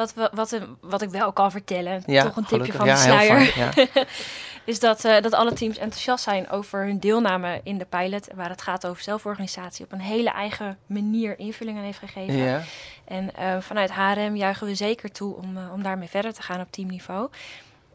[0.00, 2.76] Wat, we- wat, wat ik wel kan vertellen, ja, toch een tipje gelukkig.
[2.76, 4.06] van de sluier, fijn,
[4.64, 8.48] is dat, eh, dat alle teams enthousiast zijn over hun deelname in de pilot, waar
[8.48, 12.36] het gaat over zelforganisatie, op een hele eigen manier invulling aan heeft gegeven.
[12.36, 12.62] ja.
[13.04, 16.60] En eh, vanuit HRM juichen we zeker toe om, eh, om daarmee verder te gaan
[16.60, 17.28] op teamniveau.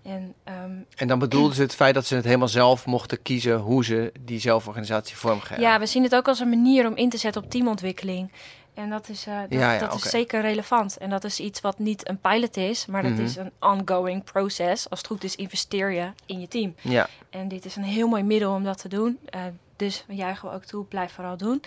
[0.03, 3.57] En ehm, En dan bedoelden ze het feit dat ze het helemaal zelf mochten kiezen
[3.57, 5.61] hoe ze die zelforganisatie vormgeven.
[5.63, 8.31] ja, we zien het ook als een manier om in te zetten op teamontwikkeling.
[8.75, 10.03] En dat is, eh, dat, Ja, ja, dat oké.
[10.05, 10.97] is zeker relevant.
[10.97, 13.21] En dat is iets wat niet een pilot is, maar dat Mhm.
[13.23, 14.89] is een ongoing proces.
[14.89, 16.75] Als het goed is, investeer je in je team.
[16.81, 17.07] Ja.
[17.29, 19.19] En dit is een heel mooi middel om dat te doen.
[19.25, 19.41] Eh,
[19.75, 21.61] dus we juichen we ook toe, blijf vooral doen.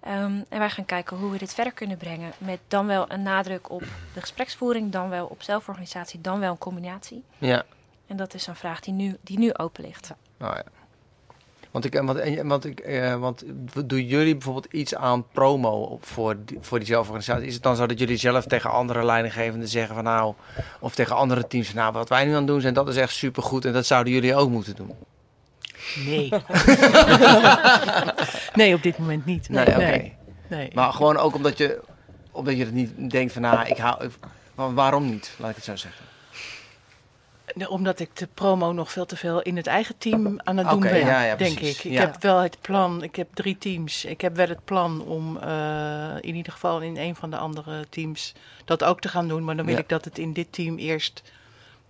[0.00, 2.32] Ehm, en wij gaan kijken hoe we dit verder kunnen brengen.
[2.38, 3.82] Met dan wel een nadruk op
[4.14, 7.22] de gespreksvoering, dan wel op zelforganisatie, dan wel een combinatie.
[7.38, 7.64] ja.
[8.06, 10.10] En dat is een vraag die nu, die nu open ligt.
[10.38, 10.62] Ja.
[11.72, 13.44] Want, ik, want, en- want, ik, eh, want
[13.84, 17.46] doen jullie bijvoorbeeld iets aan promo voor die, voor die zelforganisatie?
[17.46, 20.34] Is het dan zo dat jullie zelf tegen andere leidinggevenden zeggen van nou,
[20.80, 22.96] of tegen andere teams, van, nou wat wij nu aan het doen zijn, dat is
[22.96, 24.94] echt supergoed en dat zouden jullie ook moeten doen?
[26.04, 26.32] Nee.
[28.54, 29.48] nee, op dit moment niet.
[29.48, 30.16] Nee, nee.
[30.48, 30.70] nee.
[30.74, 31.80] Maar gewoon ook omdat je,
[32.30, 34.10] omdat je het niet denkt van nou, ik hou,
[34.54, 36.04] waarom niet, laat ik het zo zeggen.
[37.54, 40.68] Nee, Omdat ik de promo nog veel te veel in het eigen team aan het
[40.68, 41.78] doen ben, ja, ja, denk precies.
[41.78, 41.84] ik.
[41.84, 42.00] Ik Ja.
[42.00, 44.04] heb wel het plan, ik heb drie teams.
[44.04, 47.88] Ik heb wel het plan om eh, in ieder geval in een van de andere
[47.88, 48.32] teams
[48.64, 49.44] dat ook te gaan doen.
[49.44, 51.22] Maar dan wil ik dat het in dit team eerst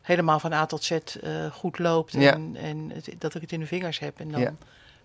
[0.00, 1.00] helemaal van A tot Z eh,
[1.52, 2.14] goed loopt.
[2.14, 4.20] En, en het- dat ik het in de vingers heb.
[4.20, 4.54] En dan Ja.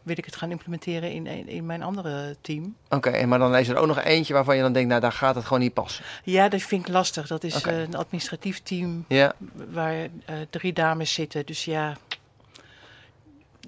[0.07, 2.75] Wil ik het gaan implementeren in, in mijn andere team.
[2.89, 5.35] Oké, maar dan is er ook nog eentje waarvan je dan denkt, nou daar gaat
[5.35, 6.03] het gewoon niet passen.
[6.23, 7.27] Ja, dat vind ik lastig.
[7.27, 9.33] Dat is eh, een administratief team Ja,
[9.71, 10.07] waar eh,
[10.49, 11.45] drie dames zitten.
[11.45, 11.93] Dus ja,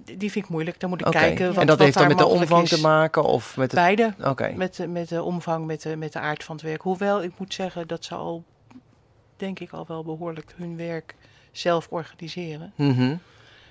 [0.04, 0.80] die vind ik moeilijk.
[0.80, 2.70] Dan moet ik kijken wat, En dat wat heeft dan met de omvang is.
[2.70, 3.80] te maken of met het...
[3.80, 4.14] Beide.
[4.24, 4.52] Oké.
[4.56, 6.82] Met, de- met de omvang, met de, met de aard van het werk.
[6.82, 8.44] Hoewel, ik moet zeggen dat ze al,
[9.38, 11.16] denk ik, al wel behoorlijk hun werk
[11.52, 12.74] zelf organiseren.
[12.76, 13.16] Mhm.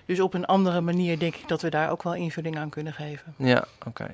[0.08, 2.92] Dus op een andere manier denk ik dat we daar ook wel invulling aan kunnen
[2.92, 3.34] geven.
[3.36, 4.06] Ja, oké.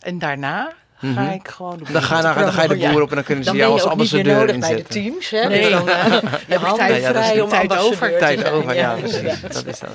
[0.00, 1.32] En daarna ga Mhm.
[1.32, 1.78] ik gewoon...
[1.78, 2.92] de Dan ga, je, dan, dan ga je de Ja.
[2.92, 4.56] boer op en dan kunnen ze Dan ben jou je als ook niet meer ambassadeur
[4.56, 5.02] nodig bij de inzetten.
[5.02, 5.30] teams.
[5.30, 5.48] Hè?
[5.48, 5.60] Nee.
[5.60, 5.84] Dus dan,
[6.48, 8.12] je handen tijd- ja, dat is vrij om tijd ambassadeur over.
[8.12, 8.52] te Tijd zijn.
[8.52, 9.40] over, ja, precies.
[9.40, 9.90] Dat is dan.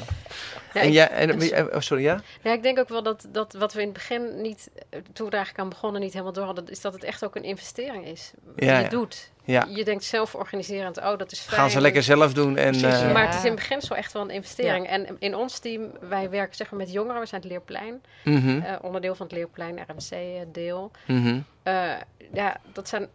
[0.73, 2.21] Ja, En jij, en, eh, oh, sorry, ja?
[2.41, 4.69] Ja, ik denk ook wel dat, dat wat we in het begin niet,
[5.13, 7.43] toen we eigenlijk aan begonnen, niet helemaal door hadden, is dat het echt ook een
[7.43, 8.31] investering is.
[8.43, 8.89] Wat Ja, je ja.
[8.89, 9.29] doet.
[9.45, 9.67] Ja.
[9.69, 11.59] Je denkt zelf organiserend, oh dat is fijn.
[11.59, 12.69] Gaan ze lekker zelf doen en...
[12.79, 13.13] Precies, eh.
[13.13, 14.87] Maar het is in beginsel echt wel een investering.
[14.87, 18.59] En in ons team, wij werken zeg maar met jongeren, we zijn het Leerplein, mhm,
[18.61, 20.91] eh, onderdeel van het Leerplein, RMC-deel.
[21.07, 21.39] mhm.
[21.63, 21.91] Eh,
[22.33, 23.07] ja, dat zijn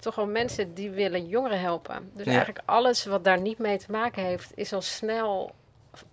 [0.00, 2.10] toch wel mensen die willen jongeren helpen.
[2.14, 2.30] Dus Ja.
[2.32, 5.54] eigenlijk alles wat daar niet mee te maken heeft, is al snel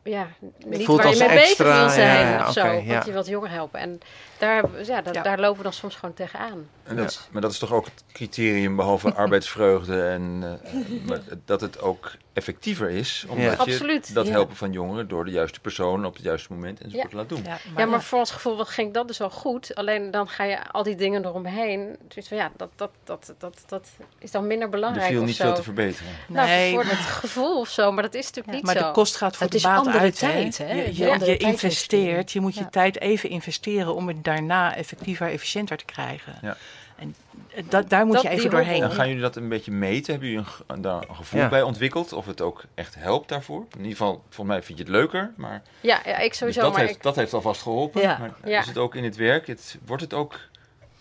[0.03, 0.27] ja,
[0.65, 2.65] niet Voelt waar je als mee extra, bezig wil zijn ja, ja, of zo.
[2.67, 2.83] ja.
[2.93, 3.79] Want je wilt jongeren helpen.
[3.79, 3.99] En
[4.37, 5.21] daar, ja, dat- Ja.
[5.21, 6.67] daar lopen we dan soms gewoon tegenaan.
[6.83, 11.61] En dat, Maar dat is toch ook het criterium, behalve arbeidsvreugde, en, eh, maar dat
[11.61, 13.25] het ook effectiever is.
[13.27, 13.51] Omdat Ja.
[13.51, 14.31] je Absoluut, dat ja.
[14.31, 17.41] helpen van jongeren door de juiste persoon op het juiste moment enzovoort laat doen.
[17.45, 19.75] Ja, Ja, maar voor ons gevoel ging dat dus wel goed.
[19.75, 21.95] Alleen dan ga je al die dingen eromheen.
[22.07, 25.07] Dus van ja, dat, dat, dat, dat, dat is dan minder Er belangrijk.
[25.07, 25.43] viel of niet zo.
[25.43, 26.11] veel te verbeteren.
[26.27, 28.85] Nou, Nee, voor het gevoel of zo, maar dat is natuurlijk niet maar zo.
[28.87, 30.17] de kost gaat voor Het de andere uit.
[30.19, 30.65] tijd, hè?
[30.65, 30.73] hè?
[30.73, 30.93] Je,
[31.25, 32.69] je, investeert, je moet je Ja.
[32.69, 36.35] tijd even investeren om het daarna effectiever, efficiënter te krijgen.
[36.41, 36.57] Ja.
[36.95, 37.15] En
[37.53, 38.81] eh, dat, daar moet Dat je even doorheen.
[38.83, 40.11] En gaan jullie dat een beetje meten?
[40.11, 41.49] Hebben jullie een, daar een gevoel Ja.
[41.49, 42.13] bij ontwikkeld?
[42.13, 43.59] Of het ook echt helpt daarvoor?
[43.71, 45.31] In ieder geval, volgens mij vind je het leuker.
[45.37, 46.61] Maar Ja, ja, ik dus sowieso.
[46.61, 48.01] dat, maar heeft, ik, dat heeft alvast geholpen.
[48.01, 48.17] Ja.
[48.17, 48.59] Maar Ja.
[48.59, 49.47] is het ook in het werk?
[49.47, 50.39] Het, wordt het ook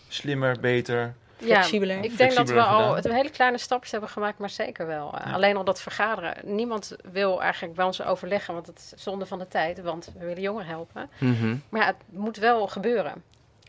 [0.07, 1.13] slimmer, beter?
[1.37, 1.95] Flexibeler.
[1.97, 5.15] Ja, ik denk dat we al het hele kleine stapjes hebben gemaakt, maar zeker wel.
[5.15, 5.31] Uh, Ja.
[5.33, 6.33] Alleen al dat vergaderen.
[6.43, 10.25] Niemand wil eigenlijk bij ons overleggen, want het is zonde van de tijd, want we
[10.25, 11.09] willen jongeren helpen.
[11.17, 11.55] Mhm.
[11.69, 13.23] Maar ja, het moet wel gebeuren.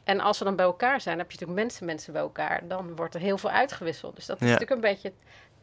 [0.05, 2.97] En als we dan bij elkaar zijn, heb je natuurlijk mensen, mensen bij elkaar, dan
[2.97, 4.17] wordt er heel veel uitgewisseld.
[4.17, 4.53] Dus dat is Ja.
[4.53, 5.13] natuurlijk een beetje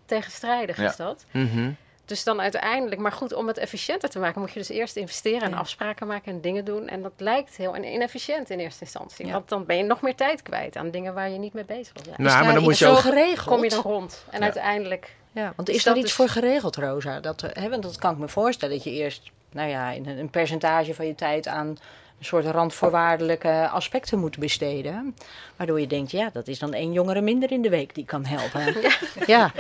[0.06, 0.90] tegenstrijdig, Ja.
[0.90, 1.26] is dat.
[1.32, 1.72] Mhm.
[2.06, 5.42] Dus dan uiteindelijk, maar goed, om het efficiënter te maken, moet je dus eerst investeren
[5.42, 5.56] en Ja.
[5.58, 6.88] afspraken maken en dingen doen.
[6.88, 9.26] En dat lijkt heel inefficiënt in eerste instantie.
[9.26, 9.32] Ja.
[9.32, 11.94] Want dan ben je nog meer tijd kwijt aan dingen waar je niet mee bezig
[11.94, 12.16] wil zijn.
[12.22, 12.98] Nou, Is maar dan moet je zo ook...
[13.00, 13.56] geregeld?
[13.56, 14.26] Kom je dan rond.
[14.30, 14.44] En Ja.
[14.44, 17.20] uiteindelijk Ja, want Dus is daar iets is- voor geregeld, Rosa?
[17.20, 20.08] Dat, eh, hè, want dat kan ik me voorstellen dat je eerst, nou ja, in
[20.08, 21.78] een percentage van je tijd aan
[22.24, 25.16] een soort randvoorwaardelijke aspecten moet besteden.
[25.56, 28.26] Waardoor je denkt, ja, dat is dan één jongere minder in de week die kan
[28.26, 28.76] helpen.
[29.26, 29.52] Ja,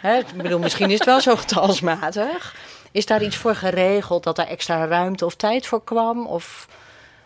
[0.00, 2.56] Hè, ik bedoel, misschien is het wel zo getalsmatig.
[2.90, 6.26] Is daar iets voor geregeld dat daar extra ruimte of tijd voor kwam?
[6.26, 6.68] Of,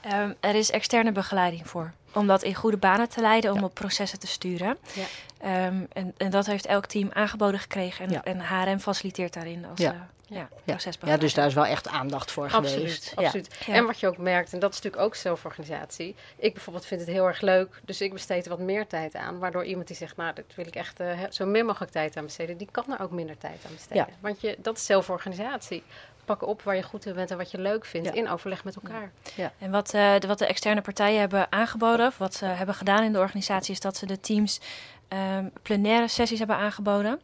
[0.00, 1.92] Ehm, er is externe begeleiding voor.
[2.12, 4.78] Om dat in goede banen te leiden, om op processen te sturen.
[4.94, 5.04] Ja.
[5.40, 8.04] Ehm, en, en dat heeft elk team aangeboden gekregen.
[8.04, 8.24] En, Ja.
[8.24, 9.92] en HRM faciliteert daarin als Ja.
[9.92, 10.36] eh, ja.
[10.36, 11.08] ja, procesbegeleider.
[11.08, 13.12] ja, dus daar is wel echt aandacht voor Absoluut, geweest.
[13.16, 13.56] Absoluut.
[13.66, 13.74] Ja.
[13.74, 16.14] En wat je ook merkt, en dat is natuurlijk ook zelforganisatie.
[16.36, 19.38] Ik bijvoorbeeld vind het heel erg leuk, dus ik besteed er wat meer tijd aan.
[19.38, 22.24] Waardoor iemand die zegt, nou, dat wil ik echt eh, zo min mogelijk tijd aan
[22.24, 24.06] besteden, die kan er ook minder tijd aan besteden.
[24.08, 24.14] Ja.
[24.20, 25.82] Want je, dat is zelforganisatie.
[26.30, 28.14] Pakken op waar je goed in bent en wat je leuk vindt, Ja.
[28.14, 29.10] in overleg met elkaar.
[29.58, 33.02] En wat, eh, de, wat de externe partijen hebben aangeboden, of wat ze hebben gedaan
[33.02, 34.60] in de organisatie, is dat ze de teams
[35.08, 37.20] ehm, plenaire sessies hebben aangeboden.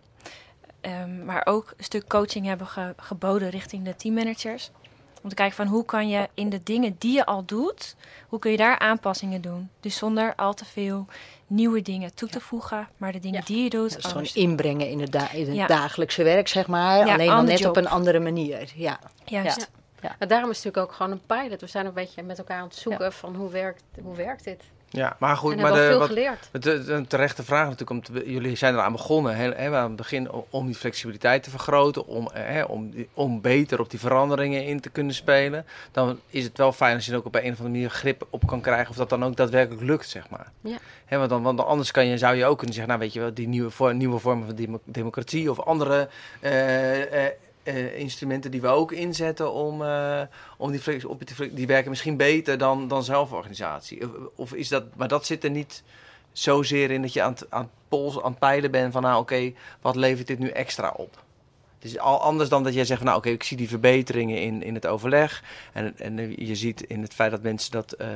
[0.81, 4.71] Ehm, maar ook een stuk coaching hebben ge- geboden richting de teammanagers.
[5.23, 7.97] Om te kijken van hoe kan je in de dingen die je al doet,
[8.29, 9.71] hoe kun je daar aanpassingen doen.
[9.81, 11.07] Dus zonder al te veel
[11.47, 13.47] nieuwe dingen toe te voegen, maar de dingen Ja.
[13.47, 13.91] die je doet.
[13.93, 15.67] Dat is gewoon inbrengen in het, da- in het Ja.
[15.67, 17.07] dagelijkse werk, zeg maar.
[17.07, 17.69] Ja, Alleen dan net job.
[17.69, 18.73] op een andere manier.
[18.75, 18.99] Ja.
[19.25, 19.71] Juist.
[20.19, 21.61] En daarom is het natuurlijk ook gewoon een pilot.
[21.61, 24.63] We zijn een beetje met elkaar aan het zoeken van hoe werkt, hoe werkt dit?
[24.89, 26.49] Ja, maar goed, en maar de, veel wat, geleerd.
[26.53, 27.91] Het een terechte vraag natuurlijk.
[27.91, 32.07] Om te- jullie zijn eraan begonnen hè, aan het begin om die flexibiliteit te vergroten.
[32.07, 35.67] Om, hè, om, om beter op die veranderingen in te kunnen spelen.
[35.93, 38.27] Dan is het wel fijn als je er ook op een of andere manier grip
[38.31, 38.91] op kan krijgen.
[38.91, 40.51] Of dat dan ook daadwerkelijk lukt, zeg maar.
[40.61, 40.77] Ja.
[41.05, 43.21] Hè, want, dan, want anders kan je, zou je ook kunnen zeggen, nou weet je
[43.21, 46.09] wel, die nieuwe, voor, nieuwe vormen van demo- democratie of andere
[46.41, 47.33] eh, eh,
[47.67, 50.23] eh, instrumenten die we ook inzetten om, eh,
[50.57, 54.03] om die, flex, op die, die werken misschien beter dan, dan zelforganisatie.
[54.03, 55.83] Of, of is dat, maar dat zit er niet
[56.33, 59.53] zozeer in dat je aan het, aan pols, aan het peilen bent van nou oké,
[59.81, 61.25] wat levert dit nu extra op?
[61.79, 64.43] Het is al anders dan dat jij zegt van nou oké, ik zie die verbeteringen
[64.43, 65.43] in, in het overleg.
[65.73, 68.09] En, en je ziet in het feit dat mensen dat eh,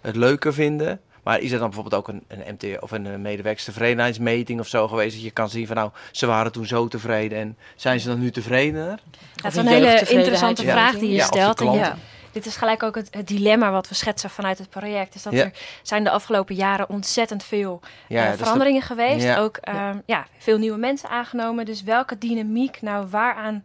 [0.00, 1.00] het leuker vinden.
[1.22, 4.88] Maar is er dan bijvoorbeeld ook een, een MT of een eh, medewerkstervredenheidsmeting of zo
[4.88, 5.14] geweest?
[5.14, 8.20] Dat je kan zien van nou, ze waren toen zo tevreden en zijn ze dan
[8.20, 8.98] nu tevredener?
[9.34, 11.60] Dat is een hele interessante vraag die je Ja, stelt.
[11.60, 11.96] Ja,
[12.32, 15.14] dit is gelijk ook het, het dilemma wat we schetsen vanuit het project.
[15.14, 15.44] Is dat Ja.
[15.44, 15.52] er
[15.82, 19.24] zijn de afgelopen jaren ontzettend veel Ja, eh, de- veranderingen geweest.
[19.24, 19.38] Ja.
[19.38, 21.64] Ook ehm, ja, veel nieuwe mensen aangenomen.
[21.64, 23.64] Dus welke dynamiek nou waaraan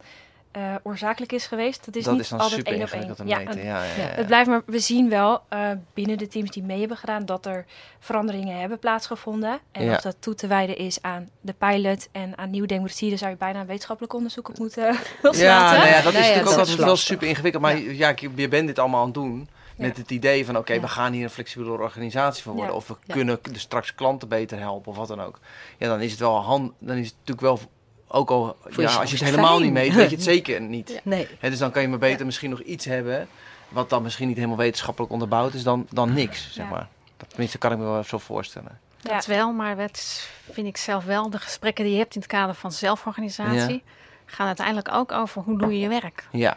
[0.50, 3.28] eh oorzakelijk is geweest, dat is dat niet is dan altijd super één op één.
[3.28, 6.62] Ja, Ja, ja, ja, het blijft maar, we zien wel eh, binnen de teams die
[6.62, 7.64] mee hebben gedaan dat er
[7.98, 9.58] veranderingen hebben plaatsgevonden.
[9.72, 9.94] En Ja.
[9.94, 13.30] of dat toe te wijden is aan de pilot en aan nieuwe democratie, daar zou
[13.30, 14.84] je bijna een wetenschappelijk onderzoek op moeten
[15.22, 15.76] loslaten.
[15.76, 17.62] Ja, nou ja, dat is ja, natuurlijk ook altijd wel super ingewikkeld.
[17.62, 19.48] Maar ja, je, je bent dit allemaal aan het doen.
[19.76, 20.02] Met Ja.
[20.02, 20.80] het idee van, oké, Ja.
[20.80, 22.70] we gaan hier een flexibele organisatie van worden.
[22.70, 22.76] Ja.
[22.76, 23.14] Of we Ja.
[23.14, 25.38] kunnen dus straks klanten beter helpen of wat dan ook.
[25.78, 27.60] Ja, dan is het wel hand, dan is het natuurlijk wel,
[28.08, 29.62] ook al, ja, als je het helemaal fijn.
[29.62, 31.00] niet meet, weet je het zeker niet.
[31.04, 31.28] Nee.
[31.38, 33.28] Hè, dus dan kan je maar beter misschien nog iets hebben,
[33.68, 36.70] wat dan misschien niet helemaal wetenschappelijk onderbouwd is, dan, dan niks, zeg Ja.
[36.70, 36.88] maar.
[37.16, 38.80] Dat, tenminste, kan ik me wel zo voorstellen.
[39.02, 42.30] Dat wel, maar is, vind ik zelf wel, de gesprekken die je hebt in het
[42.30, 43.82] kader van zelforganisatie,
[44.26, 46.28] gaan uiteindelijk ook over hoe doe je je werk.
[46.32, 46.56] Ja,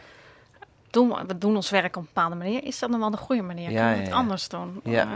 [0.90, 2.64] Doen we, we doen ons werk op een bepaalde manier.
[2.64, 3.72] Is dat dan wel de goede manier?
[3.72, 4.16] Ja, kunnen we ja, het ja.
[4.16, 4.82] anders doen?
[4.84, 5.02] Ja.
[5.02, 5.08] Eh,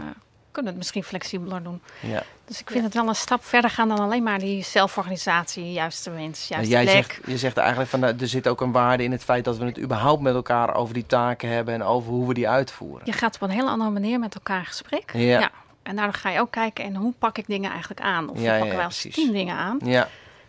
[0.56, 1.82] kunnen het misschien flexibeler doen?
[2.00, 2.22] ja.
[2.44, 6.10] Dus ik vind het wel een stap verder gaan dan alleen maar die zelforganisatie, juiste
[6.10, 6.94] mens, juiste jij plek.
[6.94, 9.56] zegt, je zegt eigenlijk van, nou, er zit ook een waarde in het feit dat
[9.56, 13.06] we het überhaupt met elkaar over die taken hebben en over hoe we die uitvoeren.
[13.06, 15.12] Je gaat op een hele andere manier met elkaar in gesprek.
[15.14, 15.50] Ja.
[15.82, 18.28] En daardoor ga je ook kijken en hoe pak ik dingen eigenlijk aan?
[18.28, 19.78] Of Ja, je ja, pak ja, wel tien dingen aan.
[19.84, 20.08] Ja,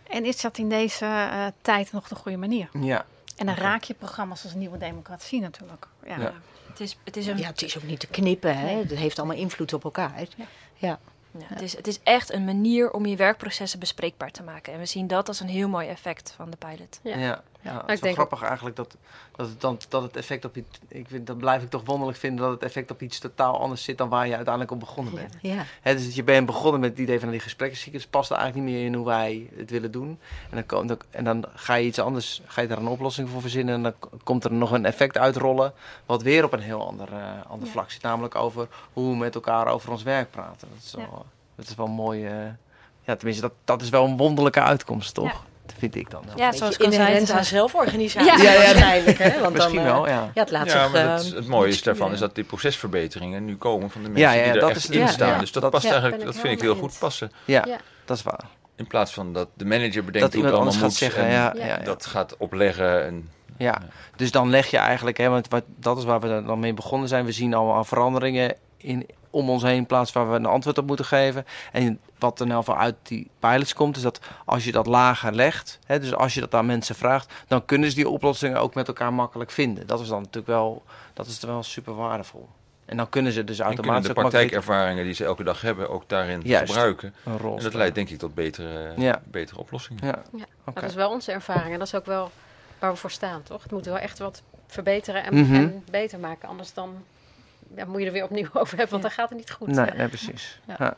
[0.10, 2.70] En is dat in deze eh, tijd nog de goede manier?
[2.82, 3.05] Ja.
[3.38, 5.88] En dan raak je programma's als Nieuwe Democratie natuurlijk.
[6.05, 6.32] Ja.
[6.68, 6.72] Ja.
[6.72, 8.78] Het is, het, is een, Ja, het is ook niet te knippen, hè.
[8.78, 10.28] Het heeft allemaal invloed op elkaar.
[10.76, 10.99] Ja.
[11.38, 14.74] ja, het, is, het is echt een manier om je werkprocessen bespreekbaar te maken.
[14.74, 16.99] En we zien dat als een heel mooi effect van de pilot.
[17.03, 17.43] Ja.
[17.68, 18.95] Ja, het is wel grappig eigenlijk dat,
[19.36, 20.80] dat, het dan, dat het effect op iets...
[20.88, 23.84] Ik vind, dat blijf ik toch wonderlijk vinden dat het effect op iets totaal anders
[23.84, 25.36] zit dan waar je uiteindelijk op begonnen bent.
[25.41, 25.63] Ja.
[25.84, 27.91] Dus je bent begonnen met het idee van die gesprekken.
[27.91, 30.20] Het past er eigenlijk niet meer in hoe wij het willen doen.
[30.49, 33.41] En dan, komt en dan ga je iets anders, ga je daar een oplossing voor
[33.41, 33.74] verzinnen.
[33.76, 33.93] En dan
[34.24, 35.74] komt er nog een effect uitrollen.
[36.05, 37.74] Wat weer op een heel ander, eh, ander Ja.
[37.74, 38.01] vlak zit.
[38.01, 40.68] Namelijk over hoe we met elkaar over ons werk praten.
[40.74, 42.28] Dat is wel, dat is wel een mooie.
[42.30, 42.45] eh,
[43.01, 45.43] ja, tenminste, dat, dat is wel een wonderlijke uitkomst, toch?
[45.78, 46.24] Vind ik dan.
[46.26, 46.38] wel.
[46.38, 47.01] Ja, zoals ik al zei.
[47.03, 48.38] inherent het aan is- zelforganisatie Ja.
[48.43, 49.30] Ja, ja, waarschijnlijk, hè.
[49.30, 50.32] Want dan, Misschien eh, wel, ja.
[50.34, 50.91] Ja, het laat Ja, zich...
[50.91, 54.09] maar eh, dat, het mooie is daarvan is dat die procesverbeteringen nu komen van de
[54.09, 55.28] mensen Ja, ja, die er dat echt is- in ja, staan.
[55.30, 55.39] ja.
[55.39, 57.32] Dus dat Dat- past Ja, eigenlijk, dat vind ik heel goed passen.
[57.45, 57.65] Ja,
[58.05, 58.43] dat is waar.
[58.76, 61.24] In plaats van dat de manager bedenkt Dat hoe het allemaal gaat moet zeggen.
[61.24, 61.65] en Ja, Ja.
[61.65, 61.84] ja, ja.
[61.84, 63.05] dat gaat opleggen.
[63.05, 63.82] En, Ja,
[64.15, 67.07] dus dan leg je eigenlijk, hè, want wat, dat is waar we dan mee begonnen
[67.07, 67.26] zijn.
[67.26, 68.55] We zien allemaal veranderingen
[68.88, 71.46] in, om ons heen, plaats waar we een antwoord op moeten geven.
[71.72, 75.34] En wat er nou voor uit die pilots komt, is dat als je dat lager
[75.34, 78.74] legt, hè, dus als je dat aan mensen vraagt, dan kunnen ze die oplossingen ook
[78.76, 79.88] met elkaar makkelijk vinden.
[79.88, 80.84] Dat is dan natuurlijk wel,
[81.14, 82.50] dat is wel super waardevol.
[82.86, 86.42] En dan kunnen ze dus automatisch de praktijkervaringen die ze elke dag hebben ook daarin
[86.44, 86.72] Juist.
[86.74, 87.14] gebruiken.
[87.26, 89.22] een rol En dat leidt denk ik tot betere, Ja.
[89.26, 90.06] betere oplossingen.
[90.06, 90.46] Ja, Ja.
[90.66, 90.80] oké.
[90.82, 92.32] Dat is wel onze ervaring en dat is ook wel
[92.80, 93.64] waar we voor staan, toch?
[93.64, 95.56] Het moet wel echt wat verbeteren en, Mhm.
[95.56, 96.50] en beter maken.
[96.50, 96.96] Anders dan
[97.76, 99.68] ja, moet je er weer opnieuw over hebben, want dan gaat het niet goed.
[99.68, 100.61] Nee, nee precies.
[100.68, 100.76] Ja.
[100.80, 100.97] Ja.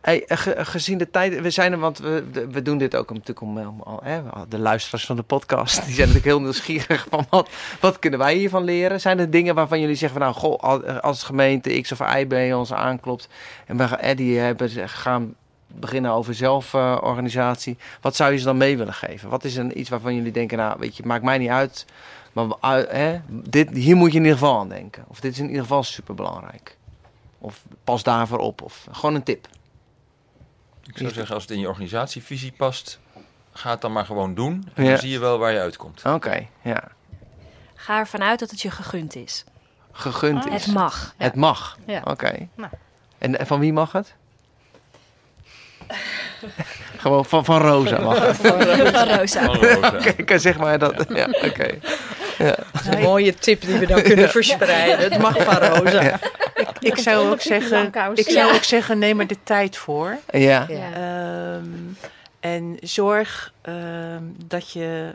[0.00, 3.10] Hey, eh, ge- gezien de tijd, we zijn er, want we, we doen dit ook
[3.10, 6.40] om, natuurlijk om, om al- hè, de luisteraars van de podcast, die zijn natuurlijk heel
[6.40, 7.48] nieuwsgierig van wat,
[7.80, 9.00] wat kunnen wij hiervan leren?
[9.00, 12.26] Zijn er dingen waarvan jullie zeggen van nou, goh, al- als gemeente X of Y
[12.26, 13.28] bij ons aanklopt
[13.66, 15.34] en we gaan, Eddie hebben ze gaan
[15.66, 19.28] beginnen over zelforganisatie, wat zou je ze dan mee willen geven?
[19.28, 21.86] Wat is een, iets waarvan jullie denken, nou, weet je, maakt mij niet uit,
[22.34, 25.04] maar hè, dit, hier moet je in ieder geval aan denken.
[25.08, 26.76] Of dit is in ieder geval superbelangrijk.
[27.38, 29.46] Of pas daarvoor op, of gewoon een tip.
[30.86, 32.98] Ik zou zeggen, als het in je organisatievisie past,
[33.52, 34.68] ga het dan maar gewoon doen.
[34.74, 34.90] En Ja.
[34.90, 36.02] dan zie je wel waar je uitkomt.
[36.04, 36.82] Oké, ja.
[37.74, 39.44] Ga ervan uit dat het je gegund is.
[39.92, 40.64] Gegund is.
[40.64, 41.14] Het mag.
[41.16, 41.78] Het mag.
[41.86, 42.02] Ja.
[42.04, 42.48] Oké.
[42.54, 42.70] Nou.
[43.18, 44.14] En, en van wie mag het?
[46.96, 48.36] Gewoon van, van Rosa mag het.
[48.36, 49.44] Van Rosa.
[49.44, 49.90] Van Rosa.
[50.24, 51.04] Kijk, zeg maar dat.
[51.08, 51.78] Ja, oké.
[52.38, 54.98] Dat is een mooie tip die we dan kunnen verspreiden.
[55.12, 56.18] Het mag van Rosa.
[56.80, 60.18] Ik zou ook zeggen, ik zou ook zeggen, neem er de tijd voor.
[60.30, 60.66] Ja.
[60.68, 60.92] Ja.
[60.94, 61.64] Ehm,
[62.40, 65.14] en zorg ehm, dat je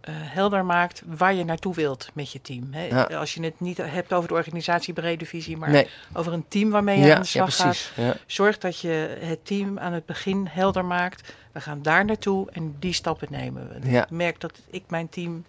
[0.00, 2.68] eh, helder maakt waar je naartoe wilt met je team.
[2.70, 2.84] Hè?
[2.86, 3.02] Ja.
[3.02, 5.88] Als je het niet hebt over de organisatiebrede visie, maar Nee.
[6.12, 7.90] over een team waarmee je Ja, aan de ja, slag gaat.
[7.96, 8.16] Ja.
[8.26, 11.32] Zorg dat je het team aan het begin helder maakt.
[11.52, 13.90] We gaan daar naartoe en die stappen nemen we.
[13.90, 14.02] Ja.
[14.02, 15.44] Ik merk dat ik mijn team,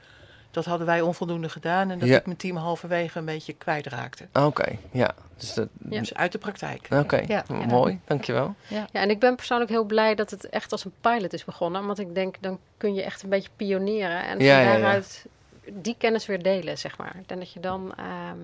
[0.51, 1.89] dat hadden wij onvoldoende gedaan.
[1.91, 2.17] En dat Ja.
[2.17, 4.27] ik mijn team halverwege een beetje kwijtraakte.
[4.33, 5.11] Oké, ja.
[5.37, 5.99] Dus dat, Ja.
[5.99, 6.87] Dus uit de praktijk.
[6.89, 7.43] Oké, Ja.
[7.67, 7.99] mooi.
[8.05, 8.55] Dankjewel.
[8.67, 11.85] Ja, en ik ben persoonlijk heel blij dat het echt als een pilot is begonnen.
[11.85, 14.23] Want ik denk, dan kun je echt een beetje pionieren.
[14.25, 14.79] En Ja, van ja, ja.
[14.79, 15.25] daaruit
[15.73, 17.15] die kennis weer delen, zeg maar.
[17.19, 18.37] Ik denk dat je dan ehm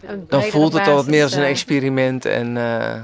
[0.00, 2.56] een Dan voelt het al wat meer als een eh, experiment en...
[2.56, 3.00] eh,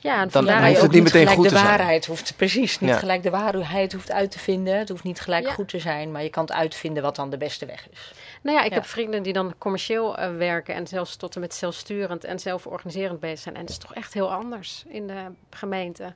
[0.00, 1.66] Ja, en dan hoeft het ook niet meteen gelijk goed de te zijn.
[1.68, 2.96] waarheid hoeft precies niet Ja.
[2.98, 4.78] gelijk de waarheid hoeft uit te vinden.
[4.78, 5.52] Het hoeft niet gelijk Ja.
[5.52, 8.12] goed te zijn, maar je kan het uitvinden wat dan de beste weg is.
[8.42, 8.74] Nou ja, ik Ja.
[8.76, 13.20] heb vrienden die dan commercieel eh, werken en zelfs tot en met zelfsturend en zelforganiserend
[13.20, 13.54] bezig zijn.
[13.54, 16.14] En het is toch echt heel anders in de gemeente.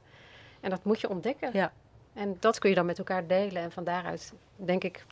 [0.61, 1.51] En dat moet je ontdekken.
[1.53, 1.73] Ja.
[2.15, 3.63] En dat kun je dan met elkaar delen.
[3.63, 5.05] En van daaruit, denk ik,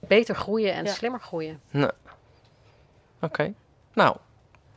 [0.00, 0.92] beter groeien en Ja.
[0.92, 1.60] slimmer groeien.
[3.20, 3.52] Oké.
[3.92, 4.16] Nou,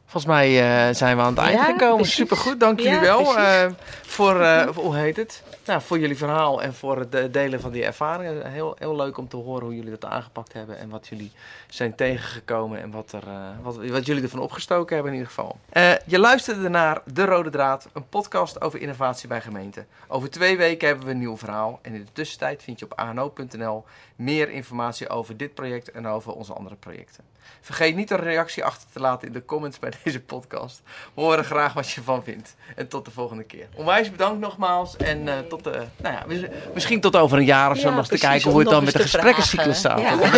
[0.07, 0.47] volgens mij
[0.87, 2.05] eh, zijn we aan het eind Ja, gekomen.
[2.05, 3.65] Supergoed, dank jullie Ja, wel eh,
[4.01, 5.43] voor, eh, voor- hoe heet het?
[5.65, 8.51] Nou, voor jullie verhaal en voor het delen van die ervaringen.
[8.51, 11.31] Heel, heel leuk om te horen hoe jullie dat aangepakt hebben en wat jullie
[11.67, 13.23] zijn tegengekomen en wat, er,
[13.61, 15.57] wat, wat jullie ervan opgestoken hebben in ieder geval.
[16.05, 19.87] Je luisterde naar De Rode Draad, een podcast over innovatie bij gemeenten.
[20.07, 22.93] Over twee weken hebben we een nieuw verhaal en in de tussentijd vind je op
[22.93, 23.85] ano.nl
[24.15, 27.23] meer informatie over dit project en over onze andere projecten.
[27.61, 30.81] Vergeet niet een reactie achter te laten in de comments bij deze podcast.
[31.13, 32.55] We horen graag wat je ervan vindt.
[32.75, 33.67] En tot de volgende keer.
[33.75, 34.97] Onwijs bedankt nogmaals.
[34.97, 37.95] En eh, tot de, nou ja, mis- misschien tot over een jaar of zo Ja,
[37.95, 39.99] nog te kijken hoe het dan met de gesprekkencyclus staat.
[39.99, 40.15] Ja.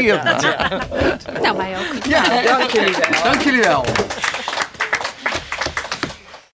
[0.00, 0.86] Ja, naar.
[1.42, 2.04] Nou, mij ook.
[2.04, 3.22] Ja, dank jullie wel.
[3.22, 3.84] Dank jullie wel.